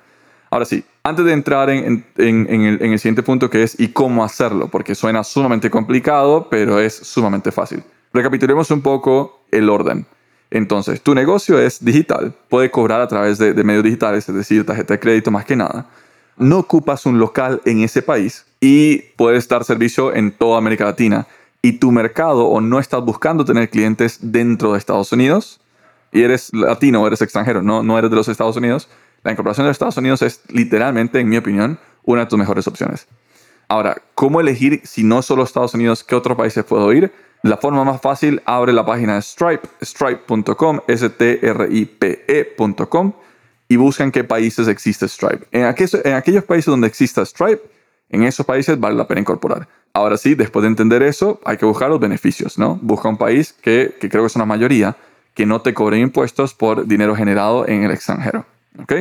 Ahora 0.50 0.64
sí, 0.64 0.85
antes 1.02 1.24
de 1.24 1.33
entrar 1.33 1.68
en, 1.70 2.04
el, 2.16 2.98
siguiente 2.98 3.22
punto 3.22 3.50
que 3.50 3.62
es 3.62 3.78
y 3.78 3.88
cómo 3.88 4.24
hacerlo, 4.24 4.68
porque 4.68 4.94
suena 4.94 5.22
sumamente 5.22 5.70
complicado, 5.70 6.48
pero 6.50 6.81
es 6.81 6.94
sumamente 6.94 7.52
fácil. 7.52 7.83
Recapitulemos 8.12 8.70
un 8.70 8.81
poco 8.81 9.42
el 9.50 9.68
orden. 9.68 10.07
Entonces, 10.50 11.02
tu 11.02 11.14
negocio 11.14 11.58
es 11.58 11.84
digital, 11.84 12.34
puede 12.48 12.70
cobrar 12.70 13.00
a 13.00 13.08
través 13.08 13.38
de, 13.38 13.52
medios 13.64 13.84
digitales, 13.84 14.28
es 14.28 14.34
decir, 14.34 14.64
tarjeta 14.64 14.94
de 14.94 15.00
crédito 15.00 15.30
más 15.30 15.44
que 15.44 15.56
nada. 15.56 15.87
No 16.37 16.58
ocupas 16.58 17.04
un 17.04 17.18
local 17.18 17.61
en 17.64 17.82
ese 17.82 18.00
país 18.00 18.46
y 18.61 18.98
puedes 19.16 19.46
dar 19.48 19.64
servicio 19.64 20.14
en 20.14 20.30
toda 20.30 20.58
América 20.58 20.84
Latina. 20.84 21.26
Y 21.61 21.72
tu 21.72 21.90
mercado 21.90 22.46
o 22.46 22.61
no 22.61 22.78
estás 22.78 23.02
buscando 23.02 23.44
tener 23.44 23.68
clientes 23.68 24.18
dentro 24.22 24.72
de 24.72 24.78
Estados 24.78 25.12
Unidos 25.12 25.61
y 26.12 26.22
eres 26.22 26.54
latino 26.54 27.02
o 27.02 27.06
eres 27.06 27.20
extranjero, 27.20 27.62
no, 27.62 27.82
no 27.82 27.98
eres 27.98 28.11
de 28.11 28.16
los 28.16 28.28
Estados 28.28 28.56
Unidos, 28.56 28.88
la 29.24 29.32
incorporación 29.32 29.66
de 29.66 29.72
Estados 29.72 29.96
Unidos 29.96 30.22
es 30.22 30.40
literalmente, 30.48 31.20
en 31.20 31.28
mi 31.28 31.37
opinión, 31.37 31.78
una 32.04 32.22
de 32.22 32.26
tus 32.26 32.38
mejores 32.38 32.66
opciones. 32.66 33.06
Ahora, 33.66 34.00
¿cómo 34.14 34.40
elegir 34.40 34.80
si 34.84 35.02
no 35.02 35.20
solo 35.20 35.42
Estados 35.42 35.74
Unidos, 35.74 36.04
qué 36.04 36.14
otros 36.14 36.37
países 36.37 36.64
puedo 36.64 36.90
ir? 36.92 37.12
La 37.42 37.57
forma 37.57 37.85
más 37.85 38.01
fácil, 38.01 38.42
abre 38.44 38.72
la 38.72 38.85
página 38.85 39.14
de 39.14 39.22
Stripe, 39.22 39.68
stripe.com, 39.81 40.81
S-T-R-I-P-E.com, 40.87 41.53
y 43.68 43.77
busca 43.77 44.03
en 44.05 44.11
qué 44.11 44.24
países 44.24 44.66
existe 44.66 45.07
Stripe. 45.07 45.46
En, 45.53 45.62
en 46.05 46.14
aquellos 46.14 46.44
países 46.44 46.66
donde 46.66 46.87
exista 46.88 47.24
Stripe, 47.24 47.62
en 48.11 48.24
esos 48.24 48.44
países 48.44 48.81
vale 48.81 48.96
la 48.96 49.07
pena 49.07 49.20
incorporar. 49.20 49.68
Ahora 49.92 50.16
sí, 50.16 50.35
después 50.35 50.62
de 50.62 50.68
entender 50.68 51.03
eso, 51.03 51.40
hay 51.44 51.57
que 51.57 51.66
buscar 51.66 51.90
los 51.90 52.01
beneficios, 52.01 52.59
¿no? 52.59 52.79
Busca 52.81 53.09
un 53.09 53.18
país 53.18 53.53
que, 53.53 53.94
que 54.01 54.09
creo 54.09 54.22
que 54.22 54.29
es 54.29 54.37
una 54.37 54.46
mayoría, 54.46 54.96
que 55.35 55.46
no 55.46 55.61
te 55.61 55.74
cobre 55.74 55.98
impuestos 55.98 56.55
por 56.55 56.87
dinero 56.87 57.14
generado 57.14 57.68
en 57.68 57.85
el 57.85 57.90
extranjero. 57.90 58.46
¿Ok? 58.81 58.92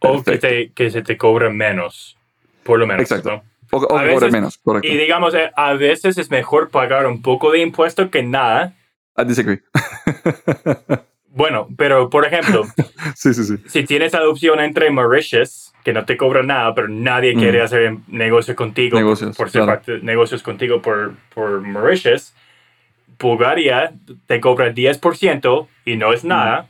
O 0.00 0.22
que, 0.22 0.70
que, 0.74 0.90
se 0.90 1.02
te 1.02 1.16
cobre 1.16 1.50
menos, 1.50 2.16
por 2.62 2.78
lo 2.78 2.86
menos. 2.86 3.02
Exacto. 3.02 3.42
O, 3.70 3.78
o 3.78 3.88
cobre 3.88 4.30
menos, 4.30 4.58
correcto. 4.58 4.88
Y 4.88 4.96
digamos, 4.96 5.34
eh, 5.34 5.50
a 5.56 5.74
veces 5.74 6.18
es 6.18 6.30
mejor 6.30 6.70
pagar 6.70 7.06
un 7.06 7.22
poco 7.22 7.50
de 7.52 7.60
impuesto 7.60 8.10
que 8.10 8.22
nada. 8.22 8.74
I 9.16 9.24
disagree. 9.24 9.60
bueno, 11.28 11.68
pero 11.76 12.10
por 12.10 12.26
ejemplo, 12.26 12.64
sí, 13.14 13.34
sí, 13.34 13.44
sí. 13.44 13.56
si 13.66 13.84
tienes 13.84 14.12
la 14.12 14.28
opción 14.28 14.60
entre 14.60 14.90
Mauritius, 14.90 15.72
que 15.84 15.92
no 15.92 16.04
te 16.04 16.16
cobra 16.16 16.42
nada, 16.42 16.74
pero 16.74 16.88
nadie 16.88 17.34
mm. 17.34 17.38
quiere 17.38 17.62
hacer 17.62 17.96
negocio 18.08 18.54
contigo 18.54 18.98
negocios, 18.98 19.36
por, 19.36 19.50
ser 19.50 19.66
parte, 19.66 19.98
negocios 20.00 20.42
contigo 20.42 20.82
por, 20.82 21.14
por 21.34 21.60
Mauritius, 21.60 22.34
Bulgaria 23.18 23.92
te 24.26 24.40
cobra 24.40 24.72
10% 24.72 25.68
y 25.84 25.96
no 25.96 26.12
es 26.12 26.24
nada 26.24 26.68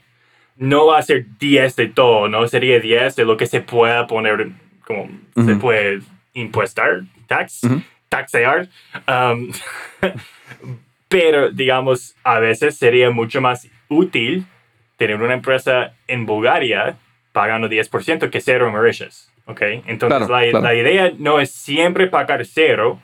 no 0.57 0.87
va 0.87 0.99
a 0.99 1.03
ser 1.03 1.27
10 1.39 1.77
de 1.77 1.89
todo, 1.89 2.29
¿no? 2.29 2.47
Sería 2.49 2.81
10 2.81 3.17
de 3.17 3.25
lo 3.25 3.37
que 3.37 3.47
se 3.47 3.61
pueda 3.61 4.07
poner, 4.07 4.51
como 4.87 5.09
se 5.35 5.57
puede 5.57 6.01
impuestar, 6.37 7.03
tax, 7.27 7.63
taxear. 8.09 8.69
Um, 9.09 9.53
pero, 11.09 11.51
digamos, 11.51 12.15
a 12.23 12.39
veces 12.39 12.77
sería 12.77 13.11
mucho 13.11 13.41
más 13.41 13.69
útil 13.89 14.47
tener 14.97 15.21
una 15.21 15.35
empresa 15.35 15.95
en 16.07 16.27
Bulgaria 16.27 16.97
pagando 17.33 17.69
10% 17.69 18.31
que 18.31 18.41
cero 18.41 18.67
en 18.67 18.73
Mauritius, 18.73 19.31
¿ok? 19.47 19.63
Entonces, 19.87 20.29
la, 20.29 20.61
la 20.61 20.75
idea 20.75 21.13
no 21.19 21.41
es 21.41 21.51
siempre 21.51 22.07
pagar 22.07 22.47
cero, 22.47 22.99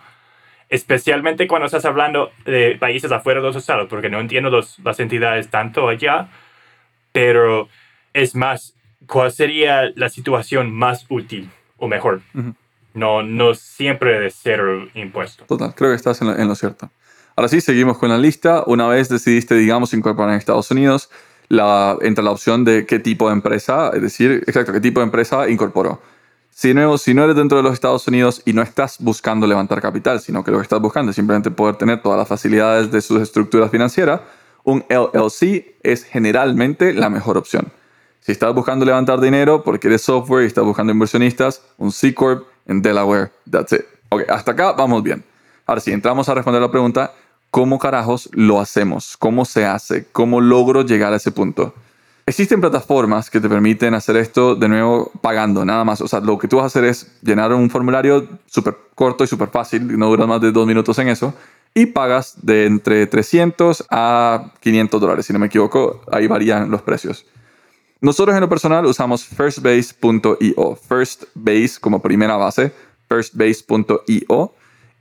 especialmente 0.71 1.47
cuando 1.47 1.67
estás 1.67 1.85
hablando 1.85 2.33
de 2.47 2.77
países 2.79 3.13
afuera 3.13 3.41
de 3.41 3.47
los 3.47 3.57
estados, 3.57 3.89
porque 3.89 4.09
no 4.09 4.21
entiendo 4.21 4.49
los, 4.49 4.79
las 4.79 5.01
entidades 5.01 5.51
tanto 5.51 5.89
allá, 5.89 6.29
pero 7.13 7.69
es 8.15 8.35
más, 8.35 8.75
¿cuál 9.07 9.31
sería 9.33 9.91
la 9.97 10.09
situación 10.09 10.73
más 10.73 11.05
útil 11.11 11.51
o 11.77 11.89
mejor? 11.89 12.23
No, 12.95 13.23
no 13.23 13.55
siempre 13.55 14.21
de 14.21 14.31
cero 14.31 14.89
impuesto. 14.95 15.45
Total, 15.45 15.75
creo 15.75 15.91
que 15.91 15.97
estás 15.97 16.21
en 16.23 16.49
lo, 16.49 16.55
cierto. 16.55 16.91
Ahora 17.37 17.49
sí, 17.49 17.61
seguimos 17.61 17.99
con 17.99 18.09
la 18.09 18.19
lista. 18.19 18.65
Una 18.67 18.87
vez 18.89 19.09
decidiste, 19.09 19.55
digamos, 19.55 19.95
incorporar 19.95 20.33
en 20.33 20.39
Estados 20.39 20.71
Unidos, 20.71 21.11
la, 21.49 21.97
entra 22.03 22.23
la 22.23 22.31
opción 22.31 22.65
de 22.65 22.87
qué 22.87 22.99
tipo 22.99 23.29
de 23.29 23.35
empresa, 23.35 23.91
es 23.95 24.03
decir, 24.03 24.43
exacto, 24.47 24.73
qué 24.73 24.81
tipo 24.81 25.01
de 25.01 25.05
empresa 25.05 25.49
incorporó. 25.49 26.01
Si 26.51 26.75
no, 26.75 26.99
si 26.99 27.15
no 27.15 27.25
eres 27.25 27.37
dentro 27.37 27.57
de 27.57 27.63
los 27.63 27.73
Estados 27.73 28.07
Unidos 28.07 28.43
y 28.45 28.53
no 28.53 28.61
estás 28.61 28.99
buscando 29.01 29.47
levantar 29.47 29.81
capital, 29.81 30.21
sino 30.21 30.45
que 30.45 30.51
lo 30.51 30.59
que 30.59 30.65
estás 30.65 30.81
buscando 30.81 31.11
es 31.11 31.17
simplemente 31.17 31.51
poder 31.51 31.77
tener 31.77 32.03
todas 32.03 32.19
las 32.19 32.29
facilidades 32.29 32.91
de 32.91 33.01
sus 33.01 33.23
estructuras 33.23 33.71
financieras, 33.71 34.21
un 34.65 34.85
LLC 34.89 35.77
es 35.83 36.05
generalmente 36.05 36.93
la 36.93 37.09
mejor 37.09 37.39
opción. 37.39 37.73
Si 38.21 38.31
estás 38.31 38.55
buscando 38.55 38.85
levantar 38.85 39.21
dinero 39.21 39.65
porque 39.65 39.89
eres 39.89 40.03
software 40.03 40.45
y 40.45 40.47
estás 40.47 40.65
buscando 40.65 40.93
inversionistas, 40.93 41.63
un 41.79 41.91
C 41.91 42.15
Corp 42.15 42.47
en 42.67 42.83
Delaware, 42.83 43.31
that's 43.51 43.73
it. 43.73 43.83
Ok, 44.09 44.23
hasta 44.29 44.53
acá 44.53 44.73
vamos 44.73 45.03
bien. 45.03 45.25
Ahora 45.67 45.81
sí, 45.81 45.93
entramos 45.93 46.29
a 46.29 46.35
responder 46.35 46.61
la 46.61 46.71
pregunta, 46.71 47.13
¿cómo 47.51 47.79
carajos 47.79 48.29
lo 48.33 48.61
hacemos? 48.61 49.17
¿Cómo 49.17 49.45
se 49.45 49.65
hace? 49.65 50.07
¿Cómo 50.13 50.41
logro 50.41 50.83
llegar 50.83 51.13
a 51.13 51.17
ese 51.17 51.31
punto? 51.31 51.75
Existen 52.25 52.61
plataformas 52.61 53.31
que 53.31 53.41
te 53.41 53.49
permiten 53.49 53.95
hacer 53.95 54.17
esto 54.17 54.55
de 54.55 54.69
nuevo 54.69 55.11
pagando, 55.21 55.65
nada 55.65 55.85
más. 55.85 56.01
O 56.01 56.09
sea, 56.09 56.21
lo 56.21 56.39
que 56.39 56.47
tú 56.47 56.57
vas 56.57 56.65
a 56.65 56.67
hacer 56.67 56.85
es 56.85 57.11
llenar 57.23 57.53
un 57.53 57.69
formulario 57.69 58.29
súper 58.47 58.77
corto 58.95 59.25
y 59.25 59.27
súper 59.27 59.49
fácil, 59.49 59.99
no 59.99 60.07
dura 60.07 60.27
más 60.27 60.41
de 60.41 60.53
dos 60.53 60.67
minutos 60.67 60.99
en 60.99 61.09
eso, 61.09 61.35
y 61.75 61.87
pagas 61.87 62.37
de 62.43 62.67
entre 62.67 63.07
300 63.07 63.87
a 63.91 64.53
500 64.61 65.01
dólares, 65.01 65.27
si 65.27 65.33
no 65.33 65.39
me 65.39 65.47
equivoco, 65.47 66.03
ahí 66.13 66.27
varían 66.27 66.71
los 66.71 66.83
precios. 66.83 67.25
Nosotros 68.03 68.35
en 68.35 68.41
lo 68.41 68.49
personal 68.49 68.85
usamos 68.85 69.25
firstbase.io, 69.25 70.77
firstbase 70.77 71.81
como 71.81 72.03
primera 72.03 72.37
base, 72.37 72.73
firstbase.io, 73.09 74.55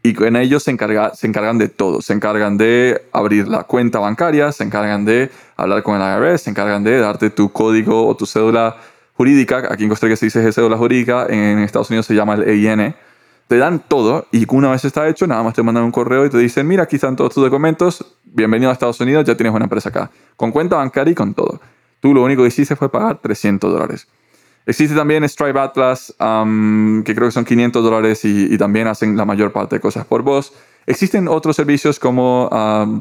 y 0.04 0.14
con 0.14 0.36
ellos 0.36 0.62
se, 0.62 0.70
encarga, 0.70 1.16
se 1.16 1.26
encargan 1.26 1.58
de 1.58 1.68
todo. 1.68 2.04
Se 2.04 2.14
encargan 2.14 2.58
de 2.58 3.04
abrir 3.12 3.48
la 3.48 3.64
cuenta 3.64 3.98
bancaria, 3.98 4.52
se 4.52 4.64
encargan 4.64 5.04
de 5.04 5.32
hablar 5.58 5.82
con 5.82 6.00
el 6.00 6.02
IRS, 6.02 6.44
se 6.44 6.52
encargan 6.52 6.84
de 6.84 7.00
darte 7.00 7.32
tu 7.32 7.52
código 7.52 8.06
o 8.06 8.16
tu 8.16 8.28
cédula 8.28 8.78
jurídica. 9.18 9.68
Aquí 9.72 9.82
en 9.82 9.90
Costa 9.90 10.06
Rica 10.06 10.16
se 10.16 10.28
dice 10.28 10.52
cédula 10.52 10.78
jurídica, 10.78 11.26
en 11.28 11.58
Estados 11.58 11.90
Unidos 11.90 12.06
se 12.06 12.14
llama 12.14 12.36
el 12.36 12.44
EIN 12.48 12.94
te 13.48 13.58
dan 13.58 13.80
todo 13.86 14.28
y 14.32 14.46
una 14.56 14.72
vez 14.72 14.86
está 14.86 15.10
hecho, 15.10 15.28
nada 15.28 15.44
más 15.44 15.54
te 15.54 15.62
mandan 15.62 15.84
un 15.84 15.92
correo 15.92 16.26
y 16.26 16.30
te 16.30 16.38
dicen, 16.38 16.66
mira, 16.66 16.84
aquí 16.84 16.96
están 16.96 17.18
todos 17.18 17.34
tus 17.34 17.44
documentos, 17.44 18.16
bienvenido 18.24 18.70
a 18.70 18.74
Estados 18.74 19.02
Unidos, 19.02 19.26
ya 19.26 19.36
tienes 19.36 19.54
una 19.54 19.66
empresa 19.66 19.90
acá, 19.90 20.10
con 20.38 20.52
cuenta 20.52 20.78
bancaria 20.78 21.12
y 21.12 21.16
con 21.16 21.34
todo. 21.34 21.60
Tú 22.02 22.14
lo 22.14 22.24
único 22.24 22.42
que 22.42 22.50
hiciste 22.50 22.76
fue 22.76 22.92
pagar 22.92 23.20
300 23.20 23.72
dólares. 23.72 24.08
Existe 24.66 24.96
también 24.96 25.28
Stripe 25.28 25.58
Atlas, 25.58 26.14
que 26.20 27.16
creo 27.16 27.28
que 27.28 27.32
son 27.32 27.46
500 27.46 27.84
dólares 27.84 28.26
y, 28.26 28.58
también 28.58 28.88
hacen 28.88 29.16
la 29.16 29.26
mayor 29.26 29.54
parte 29.54 29.78
de 29.78 29.80
cosas 29.80 30.06
por 30.06 30.22
vos. 30.22 30.54
Existen 30.86 31.28
otros 31.28 31.56
servicios 31.56 32.00
como 32.00 32.50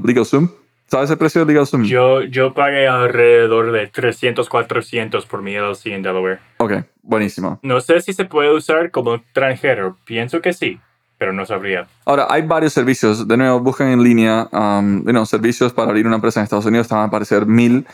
LegalZoom, 0.04 0.48
¿Sabes 0.90 1.08
el 1.08 1.18
precio 1.18 1.44
de 1.44 1.52
LegalZoom? 1.52 1.84
Yo, 1.84 2.22
yo 2.22 2.52
pagué 2.52 2.88
alrededor 2.88 3.70
de 3.70 3.86
300, 3.86 4.48
400 4.48 5.24
por 5.24 5.40
mi 5.40 5.54
LLC 5.54 5.86
en 5.86 6.02
Delaware. 6.02 6.40
Ok, 6.56 6.72
buenísimo. 7.02 7.60
No 7.62 7.80
sé 7.80 8.00
si 8.00 8.12
se 8.12 8.24
puede 8.24 8.52
usar 8.52 8.90
como 8.90 9.14
extranjero. 9.14 9.96
Pienso 10.04 10.40
que 10.40 10.52
sí. 10.52 10.80
pero 11.16 11.32
no 11.32 11.46
sabría. 11.46 11.86
Ahora, 12.06 12.26
hay 12.28 12.42
varios 12.42 12.72
servicios. 12.72 13.28
De 13.28 13.36
nuevo, 13.36 13.60
buscan 13.60 13.88
en 13.88 14.02
línea 14.02 14.48
um, 14.50 15.04
you 15.04 15.12
know, 15.12 15.24
servicios 15.24 15.72
para 15.72 15.90
abrir 15.90 16.06
una 16.06 16.16
empresa 16.16 16.40
en 16.40 16.44
Estados 16.44 16.66
Unidos. 16.66 16.88
Te 16.88 16.94
van 16.94 17.04
a 17.04 17.06
aparecer 17.06 17.46
mil. 17.46 17.86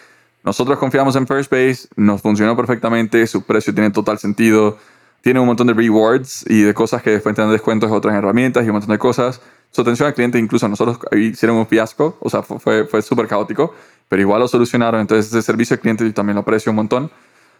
Nosotros 0.46 0.78
confiamos 0.78 1.16
en 1.16 1.26
First 1.26 1.50
Base. 1.50 1.88
Nos 1.96 2.22
funcionó 2.22 2.56
perfectamente. 2.56 3.26
Su 3.26 3.42
precio 3.42 3.74
tiene 3.74 3.90
total 3.90 4.20
sentido. 4.20 4.78
Tiene 5.20 5.40
un 5.40 5.46
montón 5.46 5.66
de 5.66 5.74
rewards 5.74 6.44
y 6.48 6.62
de 6.62 6.72
cosas 6.72 7.02
que 7.02 7.10
después 7.10 7.34
te 7.34 7.42
dan 7.42 7.50
descuentos 7.50 7.90
de 7.90 7.96
otras 7.96 8.14
herramientas 8.14 8.64
y 8.64 8.68
un 8.68 8.74
montón 8.74 8.92
de 8.92 8.98
cosas. 8.98 9.40
Su 9.72 9.80
atención 9.80 10.06
al 10.06 10.14
cliente, 10.14 10.38
incluso 10.38 10.68
nosotros 10.68 11.00
hicieron 11.16 11.56
un 11.56 11.66
fiasco. 11.66 12.16
O 12.20 12.30
sea, 12.30 12.42
fue, 12.42 12.84
fue 12.84 13.02
súper 13.02 13.26
caótico. 13.26 13.74
Pero 14.08 14.22
igual 14.22 14.38
lo 14.38 14.46
solucionaron. 14.46 15.00
Entonces, 15.00 15.26
ese 15.26 15.42
servicio 15.42 15.74
al 15.74 15.80
cliente 15.80 16.04
yo 16.04 16.14
también 16.14 16.36
lo 16.36 16.42
aprecio 16.42 16.70
un 16.70 16.76
montón. 16.76 17.10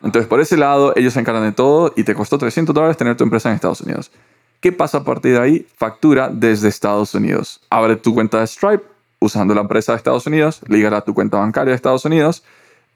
Entonces, 0.05 0.29
por 0.29 0.40
ese 0.40 0.57
lado, 0.57 0.92
ellos 0.94 1.12
se 1.12 1.18
encargan 1.18 1.42
de 1.42 1.51
todo 1.51 1.92
y 1.96 2.05
te 2.05 2.14
costó 2.14 2.38
300 2.38 2.72
dólares 2.72 2.96
tener 2.96 3.16
tu 3.16 3.25
empresa 3.25 3.49
en 3.49 3.57
Estados 3.57 3.81
Unidos. 3.81 4.12
¿Qué 4.61 4.70
pasa 4.70 4.99
a 4.99 5.05
partir 5.05 5.33
de 5.33 5.40
ahí? 5.40 5.66
Factura 5.77 6.31
desde 6.33 6.68
Estados 6.68 7.16
Unidos. 7.16 7.61
Abre 7.68 7.96
tu 7.96 8.14
cuenta 8.14 8.38
de 8.38 8.46
Stripe 8.46 8.85
usando 9.18 9.57
la 9.57 9.62
empresa 9.62 9.90
de 9.90 9.96
Estados 9.96 10.25
Unidos, 10.29 10.61
a 10.92 11.01
tu 11.01 11.14
cuenta 11.14 11.38
bancaria 11.38 11.70
de 11.70 11.77
Estados 11.77 12.05
Unidos 12.05 12.44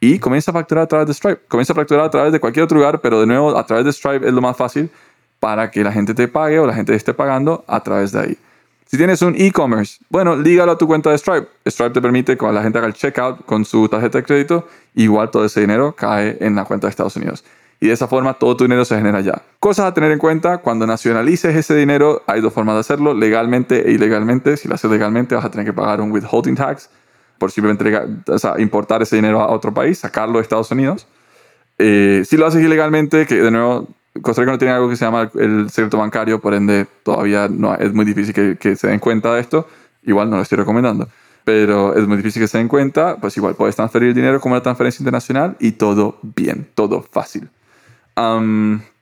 y 0.00 0.18
comienza 0.18 0.50
a 0.50 0.54
facturar 0.54 0.84
a 0.84 0.86
través 0.86 1.06
de 1.06 1.14
Stripe. 1.14 1.42
Comienza 1.46 1.72
a 1.74 1.76
facturar 1.76 2.06
a 2.06 2.10
través 2.10 2.32
de 2.32 2.40
cualquier 2.40 2.64
otro 2.64 2.78
lugar, 2.78 3.00
pero 3.00 3.20
de 3.20 3.26
nuevo 3.26 3.56
a 3.56 3.66
través 3.66 3.84
de 3.84 3.92
Stripe 3.92 4.26
es 4.26 4.32
lo 4.32 4.40
más 4.40 4.56
fácil 4.56 4.90
para 5.38 5.70
que 5.70 5.84
la 5.84 5.92
gente 5.92 6.14
te 6.14 6.26
pague 6.26 6.58
o 6.58 6.66
la 6.66 6.74
gente 6.74 6.94
esté 6.94 7.14
pagando 7.14 7.64
a 7.66 7.80
través 7.82 8.12
de 8.12 8.20
ahí. 8.20 8.38
Si 8.86 8.96
tienes 8.96 9.22
un 9.22 9.36
e-commerce, 9.36 9.98
bueno, 10.08 10.34
lígalo 10.34 10.72
a 10.72 10.78
tu 10.78 10.86
cuenta 10.86 11.10
de 11.10 11.18
Stripe. 11.18 11.46
Stripe 11.66 11.92
te 11.92 12.02
permite 12.02 12.36
que 12.36 12.52
la 12.52 12.62
gente 12.62 12.78
haga 12.78 12.88
el 12.88 12.94
checkout 12.94 13.44
con 13.44 13.64
su 13.64 13.88
tarjeta 13.88 14.18
de 14.18 14.24
crédito, 14.24 14.66
igual 14.94 15.30
todo 15.30 15.44
ese 15.44 15.60
dinero 15.60 15.94
cae 15.96 16.36
en 16.40 16.56
la 16.56 16.64
cuenta 16.64 16.86
de 16.86 16.90
Estados 16.90 17.14
Unidos 17.16 17.44
y 17.80 17.86
de 17.86 17.94
esa 17.94 18.06
forma 18.06 18.34
todo 18.34 18.56
tu 18.56 18.64
dinero 18.64 18.84
se 18.84 18.94
genera 18.94 19.20
ya. 19.20 19.42
Cosas 19.58 19.86
a 19.86 19.94
tener 19.94 20.12
en 20.12 20.18
cuenta, 20.18 20.58
cuando 20.58 20.86
nacionalices 20.86 21.56
ese 21.56 21.74
dinero 21.74 22.22
hay 22.26 22.42
dos 22.42 22.52
formas 22.52 22.74
de 22.76 22.80
hacerlo, 22.80 23.14
legalmente 23.14 23.88
e 23.88 23.92
ilegalmente. 23.92 24.56
Si 24.58 24.68
lo 24.68 24.74
haces 24.74 24.90
legalmente 24.90 25.34
vas 25.34 25.46
a 25.46 25.50
tener 25.50 25.66
que 25.66 25.72
pagar 25.72 26.00
un 26.00 26.12
withholding 26.12 26.54
tax 26.54 26.90
por 27.40 27.50
simplemente 27.50 27.84
importar 28.58 29.02
ese 29.02 29.16
dinero 29.16 29.40
a 29.40 29.50
otro 29.50 29.74
país, 29.74 29.98
sacarlo 29.98 30.38
de 30.38 30.42
Estados 30.42 30.70
Unidos. 30.70 31.08
Eh, 31.78 32.22
si 32.24 32.36
lo 32.36 32.46
haces 32.46 32.62
ilegalmente, 32.62 33.26
que 33.26 33.36
de 33.36 33.50
nuevo 33.50 33.88
Costa 34.22 34.42
Rica 34.42 34.52
no 34.52 34.58
tiene 34.58 34.74
algo 34.74 34.88
que 34.88 34.94
se 34.94 35.04
llama 35.04 35.28
el 35.34 35.70
secreto 35.70 35.98
bancario, 35.98 36.40
por 36.40 36.54
ende 36.54 36.86
todavía 37.02 37.48
no, 37.48 37.74
es 37.74 37.92
muy 37.92 38.04
difícil 38.04 38.32
que, 38.32 38.56
que 38.56 38.76
se 38.76 38.86
den 38.86 39.00
cuenta 39.00 39.34
de 39.34 39.40
esto, 39.40 39.66
igual 40.04 40.30
no 40.30 40.36
lo 40.36 40.42
estoy 40.42 40.58
recomendando 40.58 41.08
pero 41.42 41.96
es 41.96 42.06
muy 42.06 42.18
difícil 42.18 42.42
que 42.42 42.46
se 42.46 42.58
den 42.58 42.68
cuenta, 42.68 43.16
pues 43.16 43.36
igual 43.36 43.56
puedes 43.56 43.74
transferir 43.74 44.10
el 44.10 44.14
dinero 44.14 44.40
como 44.40 44.54
una 44.54 44.62
transferencia 44.62 45.02
internacional 45.02 45.56
y 45.58 45.72
todo 45.72 46.18
bien, 46.22 46.68
todo 46.74 47.02
fácil 47.02 47.48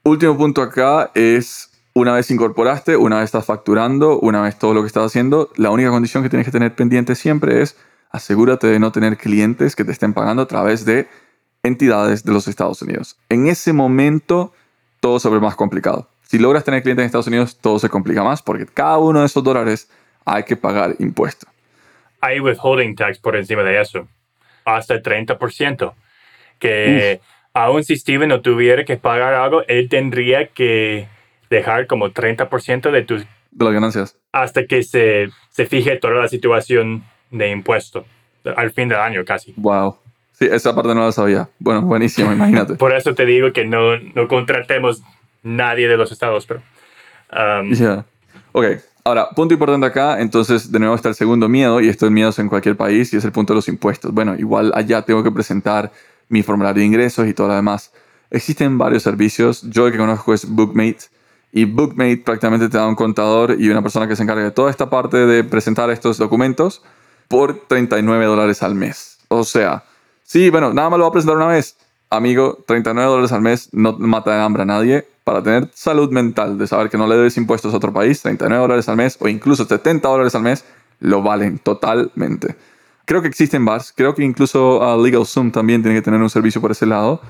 último 0.05 0.37
punto 0.37 0.63
acá 0.63 1.11
es, 1.15 1.71
una 1.95 2.13
vez 2.15 2.31
incorporaste, 2.31 2.97
una 2.97 3.17
vez 3.17 3.27
estás 3.27 3.45
facturando, 3.45 4.19
una 4.21 4.41
vez 4.41 4.59
todo 4.59 4.75
lo 4.75 4.83
que 4.83 4.87
estás 4.87 5.07
haciendo, 5.07 5.51
la 5.57 5.71
única 5.71 5.91
condición 5.91 6.23
que 6.23 6.31
tienes 6.31 6.47
que 6.47 6.53
tener 6.53 6.75
pendiente 6.75 7.15
siempre 7.15 7.63
es 7.63 7.77
asegúrate 8.11 8.67
de 8.67 8.79
no 8.79 8.93
tener 8.93 9.17
clientes 9.17 9.77
que 9.77 9.85
te 9.85 9.93
estén 9.93 10.15
pagando 10.15 10.43
a 10.43 10.47
través 10.47 10.85
de 10.85 11.09
entidades 11.63 12.25
de 12.25 12.33
los 12.33 12.49
Estados 12.49 12.83
Unidos. 12.83 13.19
En 13.29 13.47
ese 13.47 13.73
momento 13.73 14.53
todo 15.01 15.21
se 15.21 15.29
ve 15.29 15.41
más 15.41 15.57
complicado. 15.57 16.09
Si 16.23 16.39
logras 16.39 16.65
tener 16.65 16.83
clientes 16.83 17.03
en 17.03 17.07
Estados 17.07 17.27
Unidos, 17.27 17.59
todo 17.59 17.79
se 17.79 17.89
complica 17.89 18.23
más 18.23 18.43
porque 18.43 18.67
cada 18.67 18.99
uno 18.99 19.21
de 19.21 19.27
esos 19.27 19.43
dólares 19.43 19.91
hay 20.25 20.43
que 20.45 20.57
pagar 20.57 20.95
impuesto. 20.99 21.47
Hay 22.21 22.41
withholding 22.41 22.97
tax 22.97 23.19
por 23.19 23.37
encima 23.37 23.63
de 23.63 23.81
eso, 23.81 24.09
hasta 24.65 24.95
el 24.95 25.03
30%, 25.03 25.95
que 26.59 27.21
aún 27.55 27.85
si 27.85 27.97
Steven 27.97 28.29
no 28.29 28.41
tuviera 28.41 28.85
que 28.85 28.97
pagar 28.97 29.35
algo, 29.35 29.63
él 29.69 29.89
tendría 29.89 30.49
que 30.49 31.09
dejar 31.49 31.87
como 31.87 32.11
30% 32.11 32.91
de 32.91 33.03
tus... 33.03 33.23
De 33.51 33.65
las 33.65 33.73
ganancias. 33.73 34.17
Hasta 34.33 34.67
que 34.67 34.83
se, 34.83 35.31
se 35.51 35.67
fije 35.67 35.97
toda 35.97 36.15
la 36.15 36.29
situación 36.29 37.05
de 37.31 37.51
impuesto, 37.51 38.05
al 38.57 38.71
fin 38.71 38.89
del 38.89 38.99
año 38.99 39.25
casi. 39.25 39.55
Wow. 39.57 39.97
Sí, 40.33 40.47
esa 40.51 40.75
parte 40.75 40.95
no 40.95 41.05
la 41.05 41.13
sabía. 41.13 41.49
Bueno, 41.59 41.83
buenísimo, 41.83 42.33
imagínate. 42.33 42.75
Por 42.77 42.93
eso 42.93 43.15
te 43.15 43.27
digo 43.27 43.53
que 43.53 43.65
no, 43.65 43.99
no 43.99 44.29
contratemos 44.29 45.03
nadie 45.43 45.89
de 45.89 45.97
los 45.97 46.13
estados, 46.13 46.47
pero... 46.47 46.63
Um, 47.33 47.73
ya. 47.73 48.05
Ok, 48.53 48.65
ahora, 49.05 49.29
punto 49.31 49.55
importante 49.55 49.87
acá, 49.87 50.21
entonces 50.21 50.71
de 50.71 50.79
nuevo 50.79 50.95
está 50.95 51.09
el 51.09 51.15
segundo 51.15 51.49
miedo, 51.49 51.81
y 51.81 51.89
esto 51.89 52.07
es 52.07 52.13
miedo 52.13 52.33
en 52.39 52.49
cualquier 52.49 52.77
país, 52.77 53.13
y 53.13 53.17
es 53.17 53.25
el 53.25 53.33
punto 53.33 53.53
de 53.53 53.57
los 53.57 53.69
impuestos. 53.69 54.13
Bueno, 54.13 54.37
igual 54.39 54.73
allá 54.75 55.03
tengo 55.03 55.23
que 55.23 55.31
presentar 55.33 55.91
mi 56.29 56.43
formulario 56.43 56.81
de 56.81 56.87
ingresos 56.87 57.27
y 57.27 57.35
todo 57.35 57.49
lo 57.49 57.55
demás. 57.55 57.93
Existen 58.31 58.79
varios 58.79 59.03
servicios. 59.03 59.63
Yo 59.63 59.87
el 59.87 59.93
que 59.93 59.99
conozco 59.99 60.35
es 60.35 60.49
Bookmate. 60.49 60.99
Y 61.53 61.65
Bookmate 61.65 62.19
prácticamente 62.19 62.69
te 62.69 62.77
da 62.77 62.87
un 62.87 62.95
contador 62.95 63.57
y 63.59 63.71
una 63.71 63.83
persona 63.83 64.07
que 64.07 64.15
se 64.17 64.23
encarga 64.23 64.45
de 64.45 64.51
toda 64.51 64.71
esta 64.71 64.91
parte 64.91 65.17
de 65.17 65.45
presentar 65.45 65.91
estos 65.91 66.19
documentos 66.19 66.83
por 67.29 67.67
39 67.69 68.25
dólares 68.25 68.63
al 68.63 68.75
mes. 68.75 69.19
O 69.29 69.45
sea, 69.45 69.85
sí, 70.25 70.51
bueno, 70.51 70.73
nada 70.73 70.91
más 70.91 70.99
lo 70.99 71.05
va 71.05 71.11
a 71.11 71.13
presentar 71.13 71.37
una 71.37 71.47
vez. 71.47 71.77
Amigo, 72.11 72.65
39 72.67 73.11
dólares 73.11 73.33
al 73.33 73.43
mes 73.43 73.69
no 73.73 73.93
mata 73.99 74.35
de 74.35 74.41
hambre 74.41 74.63
a 74.63 74.67
nadie. 74.67 75.07
Para 75.25 75.43
tener 75.43 75.69
salud 75.75 76.11
mental 76.11 76.57
de 76.57 76.67
saber 76.67 76.89
que 76.89 76.97
no 76.97 77.07
le 77.07 77.17
debes 77.17 77.37
impuestos 77.37 77.75
a 77.75 77.77
otro 77.77 77.93
país, 77.93 78.23
39 78.23 78.63
dólares 78.63 78.89
al 78.89 78.97
mes 78.97 79.19
o 79.21 79.29
incluso 79.29 79.67
70 79.67 80.09
dólares 80.09 80.35
al 80.35 80.43
mes, 80.43 80.65
lo 81.01 81.23
valen 81.23 81.59
totalmente. 81.59 82.57
Creo 83.05 83.23
que 83.23 83.29
existen 83.29 83.65
bars, 83.65 83.93
creo 83.95 84.15
que 84.15 84.23
incluso 84.23 84.81
uh, 84.81 85.03
LegalZoom 85.03 85.51
también 85.51 85.83
tiene 85.83 85.97
que 85.97 86.03
tener 86.03 86.21
un 86.21 86.31
servicio 86.31 86.61
por 86.61 86.71
ese 86.71 86.87
lado, 86.87 87.21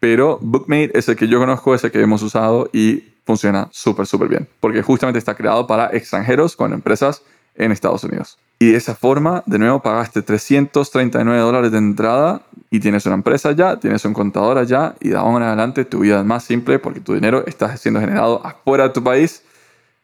pero 0.00 0.38
Bookmate 0.40 0.96
es 0.96 1.08
el 1.08 1.16
que 1.16 1.28
yo 1.28 1.38
conozco, 1.38 1.74
es 1.74 1.82
el 1.84 1.90
que 1.90 2.00
hemos 2.00 2.22
usado 2.22 2.68
y 2.72 3.14
funciona 3.24 3.68
súper, 3.72 4.06
súper 4.06 4.28
bien, 4.28 4.48
porque 4.60 4.82
justamente 4.82 5.18
está 5.18 5.34
creado 5.34 5.66
para 5.66 5.86
extranjeros 5.88 6.56
con 6.56 6.72
empresas 6.72 7.22
en 7.54 7.72
Estados 7.72 8.04
Unidos. 8.04 8.38
Y 8.58 8.70
de 8.70 8.76
esa 8.76 8.94
forma, 8.94 9.42
de 9.46 9.58
nuevo, 9.58 9.82
pagaste 9.82 10.22
339 10.22 11.40
dólares 11.40 11.72
de 11.72 11.78
entrada 11.78 12.42
y 12.70 12.80
tienes 12.80 13.04
una 13.06 13.16
empresa 13.16 13.52
ya, 13.52 13.78
tienes 13.78 14.04
un 14.04 14.14
contador 14.14 14.58
allá 14.58 14.94
y 15.00 15.10
de 15.10 15.16
ahora 15.16 15.36
en 15.36 15.42
adelante 15.42 15.84
tu 15.84 16.00
vida 16.00 16.20
es 16.20 16.24
más 16.24 16.44
simple 16.44 16.78
porque 16.78 17.00
tu 17.00 17.14
dinero 17.14 17.44
está 17.46 17.76
siendo 17.76 18.00
generado 18.00 18.44
afuera 18.46 18.84
de 18.84 18.90
tu 18.90 19.02
país 19.02 19.42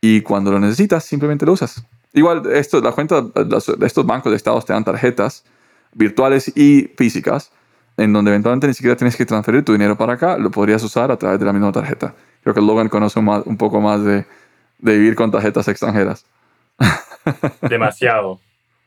y 0.01 0.23
cuando 0.23 0.51
lo 0.51 0.59
necesitas 0.59 1.05
simplemente 1.05 1.47
lo 1.47 1.53
usas. 1.53 1.85
Igual, 2.13 2.43
esto, 2.53 2.81
la 2.81 2.93
cuenta 2.93 3.25
estos 3.83 4.05
bancos 4.05 4.31
de 4.33 4.37
estados 4.37 4.65
te 4.65 4.73
dan 4.73 4.85
tarjetas 4.85 5.45
virtuales 5.95 6.53
y 6.57 6.91
físicas, 6.97 7.53
en 7.97 8.13
donde 8.13 8.31
eventualmente 8.31 8.67
ni 8.67 8.75
siquiera 8.75 8.97
tienes 8.97 9.17
que 9.17 9.27
transferir 9.27 9.65
tu 9.65 9.73
dinero 9.73 9.97
para 9.97 10.15
acá, 10.15 10.39
lo 10.39 10.51
podrías 10.51 10.83
usar 10.83 11.11
a 11.11 11.17
través 11.17 11.39
de 11.39 11.47
la 11.47 11.53
misma 11.53 11.71
tarjeta. 11.73 12.15
Creo 12.43 12.55
que 12.55 12.61
Logan 12.61 12.89
conoce 12.89 13.21
un, 13.21 13.57
poco 13.57 13.81
más 13.81 14.03
de, 14.03 14.27
de 14.79 14.99
vivir 14.99 15.15
con 15.15 15.31
tarjetas 15.31 15.69
extranjeras. 15.69 16.25
Demasiado. 17.63 18.41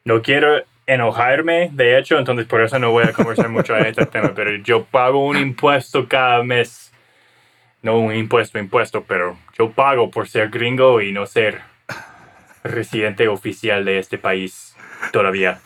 No 0.06 0.21
quiero 0.21 0.63
enojarme, 0.86 1.69
de 1.71 1.97
hecho, 1.97 2.17
entonces 2.17 2.45
por 2.45 2.62
eso 2.62 2.77
no 2.79 2.91
voy 2.91 3.06
a 3.06 3.13
conversar 3.13 3.49
mucho 3.49 3.73
de 3.73 3.89
este 3.89 4.06
tema, 4.06 4.34
pero 4.36 4.56
yo 4.58 4.84
pago 4.84 5.25
un 5.25 5.38
impuesto 5.38 6.08
cada 6.08 6.43
mes. 6.43 6.91
No 7.82 7.99
un 7.99 8.13
impuesto, 8.13 8.60
impuesto, 8.60 9.03
pero 9.03 9.38
yo 9.58 9.71
pago 9.71 10.10
por 10.10 10.27
ser 10.27 10.49
gringo 10.49 11.01
y 11.01 11.12
no 11.12 11.25
ser 11.25 11.62
residente 12.63 13.27
oficial 13.27 13.84
de 13.86 13.99
este 13.99 14.17
país 14.17 14.75
todavía. 15.12 15.60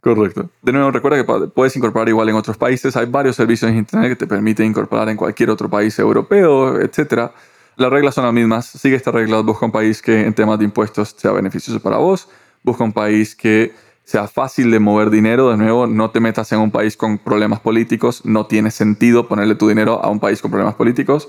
Correcto. 0.00 0.48
De 0.62 0.72
nuevo, 0.72 0.90
recuerda 0.90 1.18
que 1.18 1.48
puedes 1.48 1.76
incorporar 1.76 2.08
igual 2.08 2.28
en 2.30 2.34
otros 2.34 2.56
países. 2.56 2.96
Hay 2.96 3.06
varios 3.06 3.36
servicios 3.36 3.70
en 3.70 3.78
Internet 3.78 4.10
que 4.10 4.16
te 4.16 4.26
permiten 4.26 4.66
incorporar 4.66 5.08
en 5.10 5.16
cualquier 5.16 5.50
otro 5.50 5.68
país 5.68 5.98
europeo, 5.98 6.80
etc. 6.80 7.30
Las 7.76 7.90
reglas 7.90 8.14
son 8.14 8.24
las 8.24 8.34
mismas. 8.34 8.66
Sigue 8.66 8.96
esta 8.96 9.10
regla. 9.10 9.40
Busca 9.40 9.66
un 9.66 9.72
país 9.72 10.02
que 10.02 10.20
en 10.20 10.34
temas 10.34 10.58
de 10.58 10.64
impuestos 10.64 11.14
sea 11.16 11.32
beneficioso 11.32 11.80
para 11.80 11.96
vos. 11.96 12.28
Busca 12.62 12.84
un 12.84 12.92
país 12.92 13.34
que 13.34 13.72
sea 14.04 14.28
fácil 14.28 14.70
de 14.70 14.78
mover 14.80 15.10
dinero. 15.10 15.50
De 15.50 15.56
nuevo, 15.56 15.86
no 15.86 16.10
te 16.10 16.20
metas 16.20 16.52
en 16.52 16.60
un 16.60 16.70
país 16.70 16.96
con 16.96 17.18
problemas 17.18 17.60
políticos. 17.60 18.22
No 18.24 18.46
tiene 18.46 18.70
sentido 18.70 19.28
ponerle 19.28 19.54
tu 19.54 19.68
dinero 19.68 20.02
a 20.02 20.10
un 20.10 20.20
país 20.20 20.42
con 20.42 20.50
problemas 20.50 20.74
políticos 20.74 21.28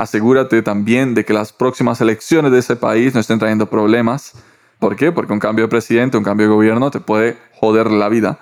asegúrate 0.00 0.62
también 0.62 1.14
de 1.14 1.26
que 1.26 1.34
las 1.34 1.52
próximas 1.52 2.00
elecciones 2.00 2.52
de 2.52 2.58
ese 2.58 2.74
país 2.74 3.12
no 3.12 3.20
estén 3.20 3.38
trayendo 3.38 3.66
problemas. 3.66 4.32
¿Por 4.78 4.96
qué? 4.96 5.12
Porque 5.12 5.34
un 5.34 5.38
cambio 5.38 5.66
de 5.66 5.68
presidente, 5.68 6.16
un 6.16 6.24
cambio 6.24 6.46
de 6.46 6.54
gobierno 6.54 6.90
te 6.90 7.00
puede 7.00 7.36
joder 7.52 7.90
la 7.90 8.08
vida. 8.08 8.38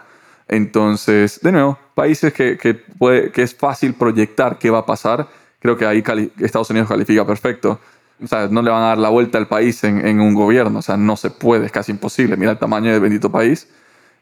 Entonces, 0.47 1.41
de 1.43 1.51
nuevo, 1.51 1.77
países 1.97 2.33
que, 2.33 2.57
que, 2.57 2.75
puede, 2.75 3.33
que 3.33 3.43
es 3.43 3.57
fácil 3.57 3.95
proyectar 3.95 4.59
qué 4.59 4.71
va 4.71 4.79
a 4.79 4.87
pasar, 4.87 5.27
creo 5.61 5.77
que 5.77 5.87
ahí 5.87 6.03
Estados 6.39 6.71
Unidos 6.71 6.89
califica 6.89 7.27
perfecto. 7.27 7.81
O 8.23 8.27
sea, 8.27 8.49
no 8.49 8.63
le 8.63 8.71
van 8.71 8.83
a 8.83 8.87
dar 8.89 8.99
la 8.99 9.11
vuelta 9.11 9.39
al 9.39 9.47
país 9.47 9.85
en, 9.85 10.21
un 10.21 10.35
gobierno, 10.35 10.81
o 10.81 10.83
sea, 10.83 10.97
no 10.97 11.17
se 11.17 11.31
puede, 11.31 11.67
es 11.67 11.73
casi 11.73 11.93
imposible. 11.93 12.37
Mira 12.37 12.53
el 12.53 12.59
tamaño 12.59 12.91
del 12.91 13.01
bendito 13.01 13.31
país. 13.31 13.69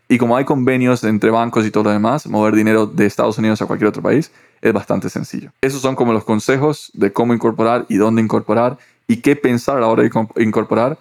Y 0.09 0.18
como 0.18 0.37
hay 0.37 0.44
convenios 0.44 1.03
entre 1.03 1.31
bancos 1.31 1.66
y 1.66 1.70
todo 1.70 1.85
lo 1.85 1.90
demás, 1.90 2.27
mover 2.29 2.55
dinero 2.55 2.87
de 2.87 3.07
Estados 3.07 3.38
Unidos 3.38 3.61
a 3.62 3.66
cualquier 3.66 3.88
otro 3.88 4.03
país 4.03 4.31
es 4.61 4.72
bastante 4.72 5.09
sencillo. 5.09 5.51
Esos 5.61 5.81
son 5.81 5.96
como 5.96 6.12
los 6.12 6.25
consejos 6.25 6.90
de 6.94 7.12
cómo 7.12 7.35
incorporar 7.35 7.87
y 7.88 7.96
dónde 7.96 8.22
incorporar 8.22 8.79
y 9.09 9.16
qué 9.16 9.35
pensar 9.35 9.79
a 9.79 9.81
la 9.81 9.87
hora 9.88 10.03
de 10.03 10.11
incorporar. 10.44 10.99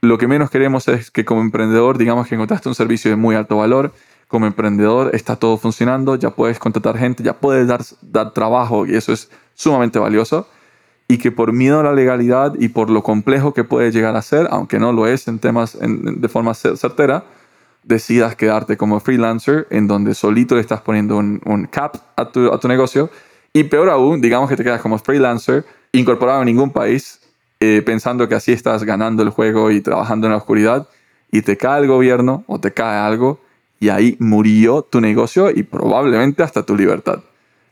Lo 0.00 0.16
que 0.16 0.28
menos 0.28 0.50
queremos 0.50 0.88
es 0.88 1.10
que 1.10 1.24
como 1.24 1.40
emprendedor 1.40 1.98
digamos 1.98 2.28
que 2.28 2.36
encontraste 2.36 2.68
un 2.68 2.74
servicio 2.74 3.10
de 3.10 3.16
muy 3.16 3.34
alto 3.34 3.56
valor, 3.56 3.92
como 4.28 4.46
emprendedor 4.46 5.14
está 5.14 5.36
todo 5.36 5.56
funcionando, 5.56 6.14
ya 6.14 6.30
puedes 6.30 6.58
contratar 6.58 6.98
gente, 6.98 7.22
ya 7.22 7.32
puedes 7.32 7.66
dar, 7.66 7.80
dar 8.02 8.32
trabajo 8.32 8.86
y 8.86 8.94
eso 8.94 9.12
es 9.12 9.30
sumamente 9.54 9.98
valioso. 9.98 10.46
y 11.10 11.16
que 11.16 11.32
por 11.32 11.54
miedo 11.54 11.80
a 11.80 11.82
la 11.82 11.94
legalidad 11.94 12.52
y 12.58 12.68
por 12.68 12.90
lo 12.90 13.02
complejo 13.02 13.54
que 13.54 13.64
puede 13.64 13.90
llegar 13.90 14.14
a 14.14 14.20
ser, 14.20 14.46
aunque 14.50 14.78
no 14.78 14.92
lo 14.92 15.06
es 15.06 15.26
en 15.26 15.38
temas 15.38 15.78
de 15.80 16.28
forma 16.28 16.52
certera, 16.52 17.24
decidas 17.82 18.36
quedarte 18.36 18.76
como 18.76 19.00
freelancer 19.00 19.66
en 19.70 19.88
donde 19.88 20.14
solito 20.14 20.54
le 20.54 20.60
estás 20.60 20.82
poniendo 20.82 21.16
un, 21.16 21.68
cap 21.70 21.96
a 22.14 22.30
tu, 22.30 22.52
a 22.52 22.60
tu, 22.60 22.68
negocio 22.68 23.08
y 23.54 23.64
peor 23.64 23.88
aún, 23.88 24.20
digamos 24.20 24.50
que 24.50 24.56
te 24.56 24.62
quedas 24.64 24.82
como 24.82 24.98
freelancer 24.98 25.64
incorporado 25.92 26.40
en 26.40 26.46
ningún 26.46 26.70
país 26.70 27.20
eh, 27.60 27.82
pensando 27.84 28.28
que 28.28 28.34
así 28.34 28.52
estás 28.52 28.84
ganando 28.84 29.22
el 29.22 29.30
juego 29.30 29.70
y 29.70 29.80
trabajando 29.80 30.26
en 30.26 30.32
la 30.32 30.36
oscuridad 30.36 30.88
y 31.32 31.40
te 31.40 31.56
cae 31.56 31.80
el 31.80 31.88
gobierno 31.88 32.44
o 32.46 32.60
te 32.60 32.74
cae 32.74 32.98
algo 32.98 33.40
y 33.80 33.88
ahí 33.88 34.16
murió 34.18 34.82
tu 34.82 35.00
negocio 35.00 35.50
y 35.50 35.62
probablemente 35.62 36.42
hasta 36.42 36.64
tu 36.64 36.76
libertad. 36.76 37.20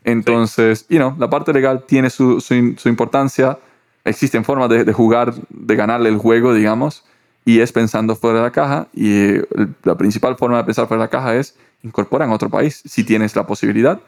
Entonces, 0.04 0.86
you 0.88 0.98
know, 0.98 1.14
la 1.18 1.28
parte 1.28 1.52
legal 1.52 1.84
tiene 1.86 2.10
su, 2.10 2.40
su, 2.40 2.88
importancia, 2.88 3.58
existen 4.04 4.44
formas 4.44 4.68
de, 4.68 4.84
de, 4.84 4.92
jugar, 4.92 5.34
de 5.50 5.76
ganarle 5.76 6.08
el 6.08 6.18
juego, 6.18 6.54
digamos, 6.54 7.04
y 7.44 7.60
es 7.60 7.72
pensando 7.72 8.14
fuera 8.14 8.38
de 8.38 8.44
la 8.44 8.52
caja 8.52 8.88
y 8.92 9.10
eh, 9.10 9.44
la 9.84 9.96
principal 9.96 10.36
forma 10.36 10.58
de 10.58 10.64
pensar 10.64 10.86
fuera 10.86 11.02
de 11.02 11.06
la 11.06 11.10
caja 11.10 11.36
es 11.36 11.56
incorporar 11.82 12.28
en 12.28 12.34
otro 12.34 12.50
país 12.50 12.82
si 12.84 13.04
tienes 13.04 13.34
la 13.34 13.46
posibilidad 13.46 14.00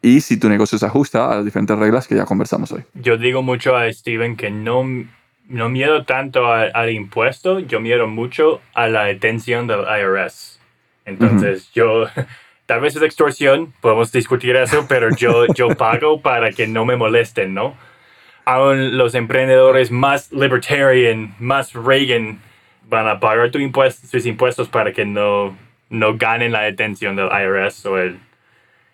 y 0.00 0.20
si 0.20 0.38
tu 0.38 0.48
negocio 0.48 0.78
se 0.78 0.86
ajusta 0.86 1.30
a 1.30 1.36
las 1.36 1.44
diferentes 1.44 1.78
reglas 1.78 2.06
que 2.06 2.14
ya 2.14 2.24
conversamos 2.24 2.72
hoy. 2.72 2.82
Yo 2.94 3.16
digo 3.16 3.42
mucho 3.42 3.76
a 3.76 3.92
Steven 3.92 4.36
que 4.36 4.50
no 4.50 4.84
no 5.48 5.68
miedo 5.68 6.04
tanto 6.04 6.46
al, 6.50 6.90
impuesto, 6.90 7.58
yo 7.58 7.80
miedo 7.80 8.06
mucho 8.06 8.60
a 8.72 8.88
la 8.88 9.04
detención 9.04 9.66
del 9.66 9.80
IRS. 9.80 10.53
Entonces, 11.04 11.70
yo, 11.72 12.06
tal 12.66 12.80
vez 12.80 12.96
es 12.96 13.02
extorsión, 13.02 13.72
podemos 13.80 14.12
discutir 14.12 14.56
eso, 14.56 14.86
pero 14.88 15.14
yo, 15.14 15.46
yo 15.54 15.68
pago 15.70 16.20
para 16.20 16.50
que 16.52 16.66
no 16.66 16.84
me 16.84 16.96
molesten, 16.96 17.54
¿no? 17.54 17.74
Aún 18.44 18.96
los 18.96 19.14
emprendedores 19.14 19.90
más 19.90 20.30
libertarian, 20.32 21.34
más 21.38 21.72
Reagan, 21.72 22.40
van 22.88 23.08
a 23.08 23.18
pagar 23.18 23.50
tu 23.50 23.58
impuesto, 23.58 24.06
sus 24.06 24.26
impuestos 24.26 24.68
para 24.68 24.92
que 24.92 25.04
no, 25.06 25.56
no 25.88 26.16
ganen 26.16 26.52
la 26.52 26.62
detención 26.62 27.16
del 27.16 27.28
IRS 27.28 27.86
o 27.86 27.98
el, 27.98 28.18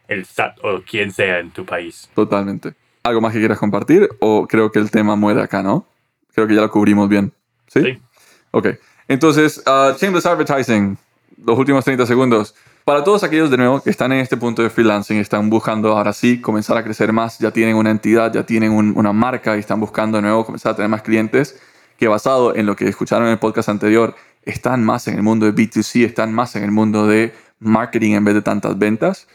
el 0.08 0.24
SAT 0.24 0.58
o 0.62 0.82
quien 0.82 1.10
sea 1.10 1.40
en 1.40 1.50
tu 1.50 1.64
país. 1.64 2.08
Totalmente. 2.14 2.74
¿Algo 3.02 3.20
más 3.20 3.32
que 3.32 3.38
quieras 3.38 3.58
compartir? 3.58 4.08
O 4.20 4.46
creo 4.46 4.70
que 4.70 4.78
el 4.78 4.90
tema 4.90 5.16
muere 5.16 5.40
acá, 5.40 5.62
¿no? 5.62 5.86
Creo 6.34 6.46
que 6.46 6.54
ya 6.54 6.60
lo 6.60 6.70
cubrimos 6.70 7.08
bien. 7.08 7.32
¿Sí? 7.66 7.82
sí. 7.82 8.02
Ok. 8.50 8.68
Entonces, 9.08 9.62
uh, 9.66 9.96
Shameless 9.98 10.26
Advertising, 10.26 10.96
los 11.44 11.58
últimos 11.58 11.84
30 11.84 12.06
segundos. 12.06 12.54
Para 12.84 13.04
todos 13.04 13.22
aquellos 13.22 13.50
de 13.50 13.56
nuevo 13.56 13.80
que 13.80 13.90
están 13.90 14.10
en 14.12 14.20
este 14.20 14.36
punto 14.36 14.62
de 14.62 14.70
freelancing, 14.70 15.18
están 15.18 15.50
buscando 15.50 15.96
ahora 15.96 16.12
sí 16.12 16.40
comenzar 16.40 16.76
a 16.76 16.82
crecer 16.82 17.12
más, 17.12 17.38
ya 17.38 17.50
tienen 17.50 17.76
una 17.76 17.90
entidad, 17.90 18.32
ya 18.32 18.44
tienen 18.44 18.72
una 18.72 19.12
marca 19.12 19.56
y 19.56 19.60
están 19.60 19.80
buscando 19.80 20.18
de 20.18 20.22
nuevo 20.22 20.44
comenzar 20.44 20.72
a 20.72 20.76
tener 20.76 20.88
más 20.88 21.02
clientes, 21.02 21.60
que 21.98 22.08
basado 22.08 22.54
en 22.56 22.66
lo 22.66 22.76
que 22.76 22.88
escucharon 22.88 23.26
en 23.26 23.32
el 23.32 23.38
podcast 23.38 23.68
anterior, 23.68 24.14
están 24.42 24.82
más 24.82 25.06
en 25.08 25.16
el 25.16 25.22
mundo 25.22 25.46
de 25.46 25.54
B2C, 25.54 26.04
están 26.04 26.32
más 26.32 26.56
en 26.56 26.64
el 26.64 26.70
mundo 26.70 27.06
de 27.06 27.34
marketing 27.58 28.12
en 28.12 28.24
vez 28.24 28.34
de 28.34 28.42
tantas 28.42 28.78
ventas. 28.78 29.28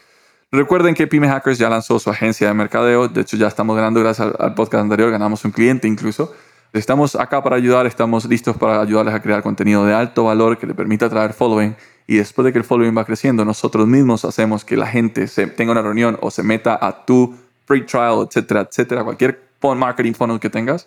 Recuerden 0.50 0.94
que 0.94 1.06
Pyme 1.06 1.28
Hackers 1.28 1.58
ya 1.58 1.68
lanzó 1.68 1.98
su 1.98 2.10
agencia 2.10 2.48
de 2.48 2.54
mercadeo, 2.54 3.08
de 3.08 3.20
hecho 3.20 3.36
ya 3.36 3.46
estamos 3.46 3.76
ganando 3.76 4.00
gracias 4.00 4.32
al 4.38 4.54
podcast 4.54 4.82
anterior, 4.82 5.10
ganamos 5.10 5.44
un 5.44 5.52
cliente 5.52 5.86
incluso. 5.86 6.34
Estamos 6.72 7.16
acá 7.16 7.42
para 7.42 7.56
ayudar, 7.56 7.86
estamos 7.86 8.26
listos 8.26 8.56
para 8.56 8.80
ayudarles 8.80 9.14
a 9.14 9.22
crear 9.22 9.42
contenido 9.42 9.86
de 9.86 9.94
alto 9.94 10.24
valor 10.24 10.58
que 10.58 10.66
le 10.66 10.74
permita 10.74 11.08
traer 11.08 11.32
following. 11.32 11.74
Y 12.06 12.16
después 12.16 12.44
de 12.44 12.52
que 12.52 12.58
el 12.58 12.64
following 12.64 12.96
va 12.96 13.04
creciendo, 13.04 13.44
nosotros 13.44 13.86
mismos 13.86 14.24
hacemos 14.24 14.64
que 14.64 14.76
la 14.76 14.86
gente 14.86 15.26
se 15.26 15.46
tenga 15.46 15.72
una 15.72 15.82
reunión 15.82 16.16
o 16.20 16.30
se 16.30 16.42
meta 16.42 16.78
a 16.80 17.04
tu 17.04 17.34
free 17.66 17.84
trial, 17.84 18.26
etcétera, 18.28 18.60
etcétera, 18.60 19.04
cualquier 19.04 19.46
marketing 19.74 20.12
funnel 20.12 20.38
que 20.38 20.50
tengas. 20.50 20.86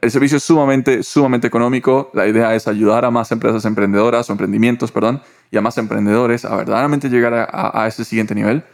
El 0.00 0.10
servicio 0.10 0.36
es 0.38 0.42
sumamente, 0.42 1.02
sumamente 1.02 1.46
económico. 1.46 2.10
La 2.14 2.26
idea 2.26 2.54
es 2.54 2.68
ayudar 2.68 3.04
a 3.04 3.10
más 3.10 3.32
empresas 3.32 3.64
emprendedoras 3.64 4.28
o 4.28 4.32
emprendimientos, 4.32 4.92
perdón, 4.92 5.22
y 5.50 5.56
a 5.56 5.60
más 5.60 5.78
emprendedores 5.78 6.44
a 6.44 6.56
verdaderamente 6.56 7.08
llegar 7.08 7.34
a, 7.34 7.82
a 7.82 7.86
ese 7.86 8.04
siguiente 8.04 8.34
nivel. 8.34 8.64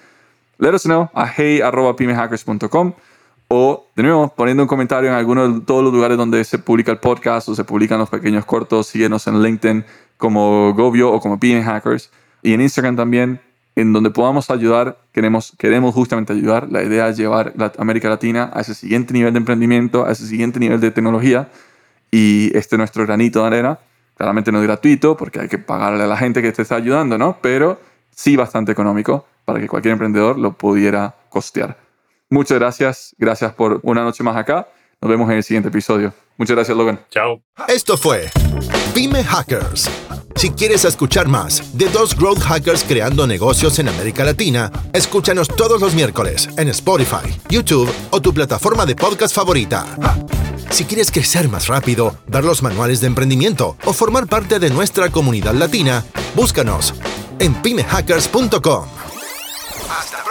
Let 0.59 0.74
us 0.74 0.83
know 0.83 1.09
a 1.14 1.26
hey.pymehackers.com 1.26 2.92
o, 3.48 3.87
de 3.96 4.03
nuevo, 4.03 4.33
poniendo 4.37 4.62
un 4.62 4.68
comentario 4.68 5.11
en 5.11 5.16
alguno 5.16 5.48
de 5.48 5.61
todos 5.62 5.83
los 5.83 5.92
lugares 5.92 6.16
donde 6.16 6.44
se 6.44 6.59
publica 6.59 6.92
el 6.92 6.98
podcast 6.98 7.48
o 7.48 7.55
se 7.55 7.64
publican 7.64 7.98
los 7.98 8.09
pequeños 8.09 8.44
cortos. 8.44 8.87
Síguenos 8.87 9.26
en 9.26 9.42
LinkedIn 9.42 9.85
como 10.20 10.72
Govio 10.74 11.11
o 11.11 11.18
como 11.18 11.40
PM 11.40 11.64
Hackers. 11.64 12.11
Y 12.42 12.52
en 12.52 12.61
Instagram 12.61 12.94
también, 12.94 13.40
en 13.74 13.92
donde 13.92 14.11
podamos 14.11 14.50
ayudar. 14.50 14.98
Queremos, 15.12 15.52
queremos 15.59 15.92
justamente 15.94 16.33
ayudar. 16.33 16.70
La 16.70 16.85
idea 16.85 17.09
es 17.09 17.16
llevar 17.16 17.52
la 17.56 17.72
América 17.78 18.09
Latina 18.09 18.50
a 18.52 18.61
ese 18.61 18.74
siguiente 18.74 19.12
nivel 19.12 19.33
de 19.33 19.38
emprendimiento, 19.38 20.06
a 20.06 20.12
ese 20.12 20.26
siguiente 20.26 20.61
nivel 20.61 20.80
de 20.80 20.92
tecnología. 20.92 21.48
Y 22.12 22.56
este 22.56 22.76
es 22.76 22.78
nuestro 22.78 23.04
granito 23.04 23.40
de 23.40 23.46
arena. 23.48 23.78
Claramente 24.16 24.52
no 24.52 24.59
es 24.59 24.64
gratuito 24.64 25.16
porque 25.16 25.40
hay 25.40 25.48
que 25.48 25.59
pagarle 25.59 26.04
a 26.04 26.06
la 26.06 26.16
gente 26.16 26.42
que 26.42 26.52
te 26.52 26.62
está 26.62 26.76
ayudando, 26.76 27.18
¿no? 27.18 27.38
Pero 27.40 27.80
sí 28.14 28.37
bastante 28.37 28.70
económico 28.70 29.26
para 29.44 29.59
que 29.59 29.66
cualquier 29.66 29.92
emprendedor 29.92 30.38
lo 30.38 30.52
pudiera 30.52 31.14
costear. 31.30 31.76
Muchas 32.28 32.59
gracias. 32.59 33.14
Gracias 33.18 33.52
por 33.54 33.80
una 33.83 34.02
noche 34.02 34.22
más 34.22 34.37
acá. 34.37 34.68
Nos 35.00 35.11
vemos 35.11 35.30
en 35.30 35.37
el 35.37 35.42
siguiente 35.42 35.70
episodio. 35.70 36.12
Muchas 36.37 36.54
gracias, 36.54 36.76
Logan. 36.76 37.00
Chao. 37.11 37.42
Esto 37.68 37.96
fue 37.96 38.30
Pyme 38.94 39.24
Hackers. 39.24 40.10
Si 40.40 40.48
quieres 40.48 40.87
escuchar 40.87 41.29
más 41.29 41.76
de 41.76 41.87
dos 41.90 42.16
growth 42.16 42.40
hackers 42.40 42.83
creando 42.83 43.26
negocios 43.26 43.79
en 43.79 43.90
América 43.90 44.24
Latina, 44.24 44.72
escúchanos 44.94 45.48
todos 45.48 45.83
los 45.83 45.92
miércoles 45.92 46.48
en 46.57 46.68
Spotify, 46.68 47.29
YouTube 47.50 47.92
o 48.09 48.22
tu 48.22 48.33
plataforma 48.33 48.87
de 48.87 48.96
podcast 48.96 49.35
favorita. 49.35 49.85
Si 50.70 50.87
quieres 50.87 51.11
crecer 51.11 51.50
más 51.50 51.66
rápido, 51.66 52.16
ver 52.26 52.44
los 52.44 52.62
manuales 52.62 53.03
de 53.03 53.09
emprendimiento 53.09 53.76
o 53.85 53.92
formar 53.92 54.29
parte 54.29 54.59
de 54.59 54.70
nuestra 54.70 55.11
comunidad 55.11 55.53
latina, 55.53 56.07
búscanos 56.35 56.94
en 57.38 57.53
pymehackers.com. 57.61 58.87
Hasta 59.90 60.24